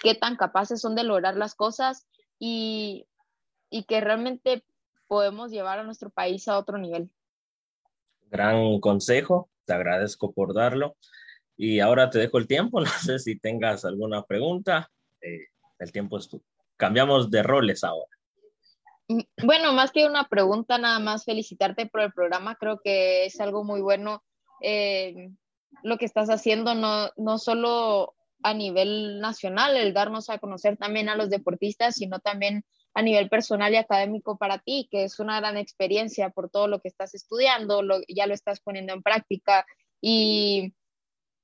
qué 0.03 0.13
tan 0.13 0.35
capaces 0.35 0.79
son 0.79 0.93
de 0.93 1.03
lograr 1.03 1.35
las 1.35 1.55
cosas 1.55 2.05
y 2.37 3.07
que 3.87 4.01
realmente 4.01 4.63
podemos 5.07 5.49
llevar 5.49 5.79
a 5.79 5.83
nuestro 5.83 6.11
país 6.11 6.47
a 6.47 6.59
otro 6.59 6.77
nivel. 6.77 7.09
Gran 8.29 8.79
consejo 8.79 9.49
te 9.65 9.73
agradezco 9.73 10.31
por 10.31 10.53
darlo. 10.53 10.95
Y 11.63 11.79
ahora 11.79 12.09
te 12.09 12.17
dejo 12.17 12.39
el 12.39 12.47
tiempo, 12.47 12.81
no 12.81 12.89
sé 12.89 13.19
si 13.19 13.37
tengas 13.37 13.85
alguna 13.85 14.23
pregunta. 14.23 14.89
Eh, 15.21 15.45
el 15.77 15.91
tiempo 15.91 16.17
es 16.17 16.27
tú. 16.27 16.41
Cambiamos 16.75 17.29
de 17.29 17.43
roles 17.43 17.83
ahora. 17.83 18.17
Mm, 19.07 19.21
bueno, 19.45 19.71
más 19.71 19.91
que 19.91 20.07
una 20.07 20.27
pregunta, 20.27 20.79
nada 20.79 20.97
más 20.97 21.23
felicitarte 21.23 21.85
por 21.85 22.01
el 22.01 22.13
programa. 22.13 22.55
Creo 22.55 22.81
que 22.83 23.27
es 23.27 23.39
algo 23.39 23.63
muy 23.63 23.79
bueno 23.79 24.23
eh, 24.63 25.29
lo 25.83 25.99
que 25.99 26.05
estás 26.05 26.31
haciendo, 26.31 26.73
no, 26.73 27.11
no 27.15 27.37
solo 27.37 28.15
a 28.41 28.55
nivel 28.55 29.19
nacional, 29.19 29.77
el 29.77 29.93
darnos 29.93 30.31
a 30.31 30.39
conocer 30.39 30.77
también 30.77 31.09
a 31.09 31.15
los 31.15 31.29
deportistas, 31.29 31.93
sino 31.93 32.17
también 32.17 32.65
a 32.95 33.03
nivel 33.03 33.29
personal 33.29 33.71
y 33.71 33.77
académico 33.77 34.35
para 34.39 34.57
ti, 34.57 34.87
que 34.89 35.03
es 35.03 35.19
una 35.19 35.39
gran 35.39 35.57
experiencia 35.57 36.31
por 36.31 36.49
todo 36.49 36.67
lo 36.67 36.81
que 36.81 36.87
estás 36.87 37.13
estudiando, 37.13 37.83
ya 38.07 38.25
lo 38.25 38.33
estás 38.33 38.61
poniendo 38.61 38.93
en 38.93 39.03
práctica 39.03 39.63
y 40.01 40.73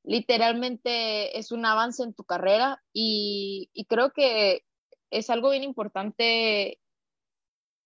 literalmente 0.07 1.37
es 1.37 1.51
un 1.51 1.65
avance 1.65 2.01
en 2.01 2.13
tu 2.13 2.23
carrera 2.23 2.81
y, 2.93 3.69
creo 3.89 4.11
que 4.13 4.63
es 5.11 5.29
algo 5.29 5.51
bien 5.51 5.63
importante 5.63 6.79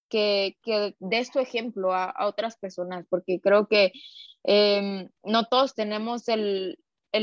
que, 0.07 0.57
que 0.61 0.95
des 0.99 1.31
tu 1.31 1.39
ejemplo 1.39 1.93
a, 1.93 2.13
otras 2.27 2.57
personas, 2.57 3.05
porque 3.09 3.41
creo 3.41 3.67
que 3.67 3.91
em, 4.43 5.09
no 5.23 5.45
todos 5.47 5.73
tenemos 5.73 6.27
el, 6.27 6.77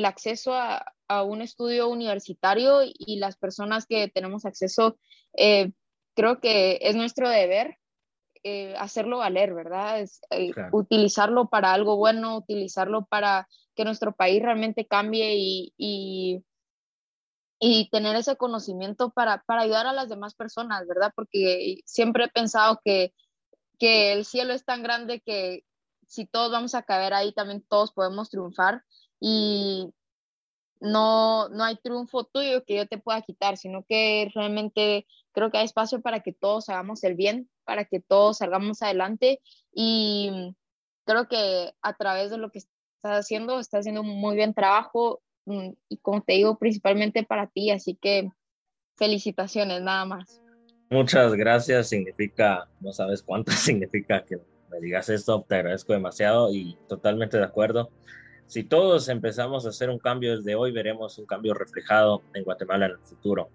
acceso 0.04 0.52
a, 0.54 0.84
un 1.22 1.42
estudio 1.42 1.88
universitario 1.88 2.80
y 2.82 3.16
las 3.16 3.38
personas 3.38 3.86
que 3.86 4.08
tenemos 4.08 4.44
acceso, 4.44 4.98
eh, 5.34 5.72
creo 6.14 6.40
que 6.40 6.80
es 6.82 6.96
nuestro 6.96 7.30
deber 7.30 7.78
eh, 8.44 8.74
hacerlo 8.78 9.18
valer, 9.18 9.54
¿verdad? 9.54 10.00
Es, 10.00 10.20
eh, 10.30 10.52
Utilizarlo 10.72 11.48
para 11.48 11.72
algo 11.72 11.96
bueno, 11.96 12.36
utilizarlo 12.36 13.06
para 13.06 13.48
que 13.74 13.84
nuestro 13.84 14.12
país 14.12 14.42
realmente 14.42 14.86
cambie 14.86 15.36
y, 15.36 16.44
y, 17.60 17.88
tener 17.90 18.16
ese 18.16 18.36
conocimiento 18.36 19.10
para, 19.10 19.42
para, 19.44 19.62
ayudar 19.62 19.86
a 19.86 19.92
las 19.92 20.08
demás 20.08 20.34
personas, 20.34 20.86
¿verdad? 20.86 21.12
Porque 21.14 21.80
siempre 21.84 22.24
he 22.24 22.28
pensado 22.28 22.80
que, 22.84 23.12
que 23.78 24.12
el 24.12 24.24
cielo 24.24 24.52
es 24.52 24.64
tan 24.64 24.82
grande 24.82 25.20
que 25.20 25.64
si 26.06 26.26
todos 26.26 26.50
vamos 26.50 26.74
a 26.74 26.82
caber 26.82 27.14
ahí, 27.14 27.32
también 27.32 27.64
todos 27.68 27.92
podemos 27.92 28.30
triunfar 28.30 28.82
y 29.20 29.92
no, 30.80 31.48
no 31.48 31.64
hay 31.64 31.76
triunfo 31.76 32.24
tuyo 32.24 32.64
que 32.64 32.76
yo 32.76 32.86
te 32.86 32.98
pueda 32.98 33.22
quitar, 33.22 33.56
sino 33.56 33.84
que 33.88 34.30
realmente 34.34 35.06
creo 35.38 35.52
que 35.52 35.58
hay 35.58 35.66
espacio 35.66 36.00
para 36.00 36.18
que 36.20 36.32
todos 36.32 36.68
hagamos 36.68 37.04
el 37.04 37.14
bien, 37.14 37.48
para 37.64 37.84
que 37.84 38.00
todos 38.00 38.38
salgamos 38.38 38.82
adelante 38.82 39.40
y 39.72 40.56
creo 41.04 41.28
que 41.28 41.72
a 41.80 41.94
través 41.94 42.32
de 42.32 42.38
lo 42.38 42.50
que 42.50 42.58
estás 42.58 43.20
haciendo, 43.20 43.60
estás 43.60 43.80
haciendo 43.80 44.00
un 44.00 44.20
muy 44.20 44.34
bien 44.34 44.52
trabajo 44.52 45.22
mm, 45.46 45.70
y 45.88 45.98
como 45.98 46.22
te 46.22 46.32
digo, 46.32 46.58
principalmente 46.58 47.22
para 47.22 47.46
ti, 47.46 47.70
así 47.70 47.94
que 47.94 48.28
felicitaciones, 48.96 49.80
nada 49.80 50.04
más. 50.06 50.42
Muchas 50.90 51.32
gracias, 51.34 51.88
significa, 51.88 52.68
no 52.80 52.92
sabes 52.92 53.22
cuánto 53.22 53.52
significa 53.52 54.24
que 54.24 54.38
me 54.70 54.80
digas 54.80 55.08
esto, 55.08 55.46
te 55.48 55.54
agradezco 55.54 55.92
demasiado 55.92 56.52
y 56.52 56.76
totalmente 56.88 57.36
de 57.36 57.44
acuerdo. 57.44 57.90
Si 58.48 58.64
todos 58.64 59.10
empezamos 59.10 59.66
a 59.66 59.68
hacer 59.68 59.90
un 59.90 59.98
cambio 59.98 60.34
desde 60.38 60.54
hoy, 60.54 60.72
veremos 60.72 61.18
un 61.18 61.26
cambio 61.26 61.52
reflejado 61.52 62.22
en 62.32 62.44
Guatemala 62.44 62.86
en 62.86 62.92
el 62.92 62.98
futuro. 63.00 63.50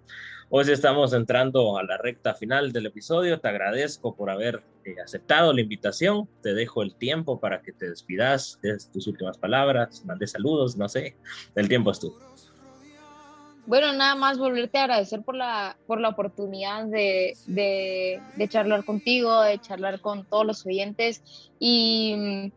Hoy 0.50 0.70
estamos 0.70 1.12
entrando 1.12 1.76
a 1.76 1.82
la 1.82 1.96
recta 1.96 2.32
final 2.34 2.72
del 2.72 2.86
episodio. 2.86 3.40
Te 3.40 3.48
agradezco 3.48 4.14
por 4.14 4.30
haber 4.30 4.62
eh, 4.84 4.94
aceptado 5.04 5.52
la 5.52 5.62
invitación. 5.62 6.28
Te 6.42 6.54
dejo 6.54 6.80
el 6.84 6.94
tiempo 6.94 7.40
para 7.40 7.60
que 7.60 7.72
te 7.72 7.90
despidas, 7.90 8.60
de 8.62 8.78
tus 8.92 9.08
últimas 9.08 9.36
palabras, 9.36 10.04
mandes 10.04 10.30
saludos, 10.30 10.76
no 10.76 10.88
sé. 10.88 11.16
El 11.56 11.68
tiempo 11.68 11.90
es 11.90 11.98
tuyo. 11.98 12.14
Bueno, 13.66 13.92
nada 13.94 14.14
más 14.14 14.38
volverte 14.38 14.78
a 14.78 14.84
agradecer 14.84 15.22
por 15.22 15.34
la, 15.34 15.76
por 15.88 16.00
la 16.00 16.10
oportunidad 16.10 16.84
de, 16.84 17.36
de, 17.48 18.22
de 18.36 18.48
charlar 18.48 18.84
contigo, 18.84 19.42
de 19.42 19.58
charlar 19.58 20.00
con 20.00 20.24
todos 20.24 20.46
los 20.46 20.64
oyentes 20.64 21.50
y 21.58 22.52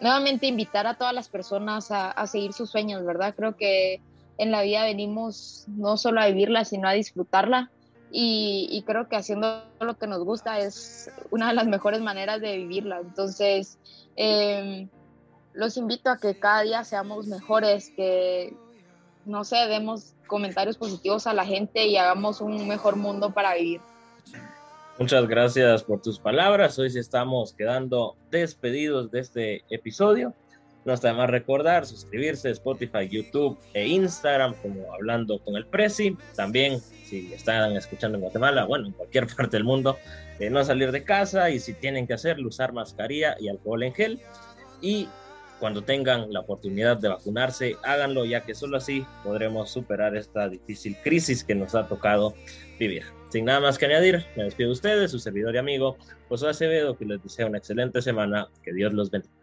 nuevamente 0.00 0.46
invitar 0.46 0.86
a 0.86 0.94
todas 0.94 1.14
las 1.14 1.28
personas 1.28 1.90
a, 1.90 2.26
seguir 2.26 2.52
sus 2.52 2.70
sueños, 2.70 3.04
¿verdad? 3.04 3.34
Creo 3.36 3.56
que 3.56 4.00
en 4.38 4.50
la 4.50 4.62
vida 4.62 4.84
venimos 4.84 5.64
no 5.68 5.96
solo 5.96 6.20
a 6.20 6.26
vivirla, 6.26 6.64
sino 6.64 6.88
a 6.88 6.92
disfrutarla. 6.92 7.70
Y, 8.12 8.82
creo 8.86 9.08
que 9.08 9.14
haciendo 9.14 9.62
lo 9.78 9.96
que 9.96 10.08
nos 10.08 10.24
gusta 10.24 10.58
es 10.58 11.12
una 11.30 11.48
de 11.48 11.54
las 11.54 11.66
mejores 11.66 12.00
maneras 12.00 12.40
de 12.40 12.56
vivirla. 12.56 12.98
Entonces, 13.00 13.78
em, 14.16 14.88
los 15.52 15.76
invito 15.76 16.10
a 16.10 16.18
que 16.18 16.36
cada 16.36 16.62
día 16.62 16.82
seamos 16.82 17.28
mejores, 17.28 17.90
que, 17.94 18.56
no 19.26 19.44
sé, 19.44 19.56
demos 19.68 20.14
comentarios 20.26 20.76
positivos 20.76 21.26
a 21.26 21.34
la 21.34 21.44
gente 21.44 21.86
y 21.86 21.96
hagamos 21.96 22.40
un 22.40 22.66
mejor 22.66 22.96
mundo 22.96 23.32
para 23.32 23.54
vivir. 23.54 23.80
Muchas 25.00 25.26
gracias 25.26 25.82
por 25.82 26.02
tus 26.02 26.18
palabras. 26.18 26.78
Hoy 26.78 26.90
sí 26.90 26.98
estamos 26.98 27.54
quedando 27.54 28.16
despedidos 28.30 29.10
de 29.10 29.20
este 29.20 29.64
episodio. 29.70 30.34
No 30.84 30.92
está 30.92 31.14
más 31.14 31.30
recordar 31.30 31.86
suscribirse 31.86 32.48
a 32.48 32.50
Spotify, 32.50 33.08
YouTube 33.08 33.58
e 33.72 33.86
Instagram 33.88 34.52
como 34.60 34.92
Hablando 34.92 35.38
con 35.38 35.56
el 35.56 35.64
Prezi. 35.64 36.18
También 36.36 36.80
si 36.80 37.32
están 37.32 37.74
escuchando 37.78 38.18
en 38.18 38.22
Guatemala, 38.24 38.66
bueno, 38.66 38.88
en 38.88 38.92
cualquier 38.92 39.26
parte 39.34 39.56
del 39.56 39.64
mundo, 39.64 39.96
eh, 40.38 40.50
no 40.50 40.62
salir 40.64 40.92
de 40.92 41.02
casa 41.02 41.48
y 41.48 41.60
si 41.60 41.72
tienen 41.72 42.06
que 42.06 42.12
hacerlo, 42.12 42.48
usar 42.48 42.74
mascarilla 42.74 43.36
y 43.40 43.48
alcohol 43.48 43.82
en 43.82 43.94
gel. 43.94 44.20
Y 44.82 45.08
cuando 45.60 45.82
tengan 45.82 46.32
la 46.32 46.40
oportunidad 46.40 46.96
de 46.96 47.08
vacunarse, 47.08 47.76
háganlo, 47.84 48.24
ya 48.24 48.44
que 48.44 48.54
solo 48.54 48.78
así 48.78 49.06
podremos 49.22 49.70
superar 49.70 50.16
esta 50.16 50.48
difícil 50.48 50.96
crisis 51.04 51.44
que 51.44 51.54
nos 51.54 51.74
ha 51.74 51.86
tocado 51.86 52.34
vivir. 52.78 53.04
Sin 53.28 53.44
nada 53.44 53.60
más 53.60 53.78
que 53.78 53.86
añadir, 53.86 54.24
me 54.36 54.44
despido 54.44 54.70
de 54.70 54.72
ustedes, 54.72 55.10
su 55.12 55.20
servidor 55.20 55.54
y 55.54 55.58
amigo 55.58 55.96
José 56.28 56.48
Acevedo, 56.48 56.96
que 56.96 57.04
les 57.04 57.22
deseo 57.22 57.46
una 57.46 57.58
excelente 57.58 58.02
semana, 58.02 58.48
que 58.64 58.72
Dios 58.72 58.92
los 58.92 59.10
bendiga. 59.10 59.39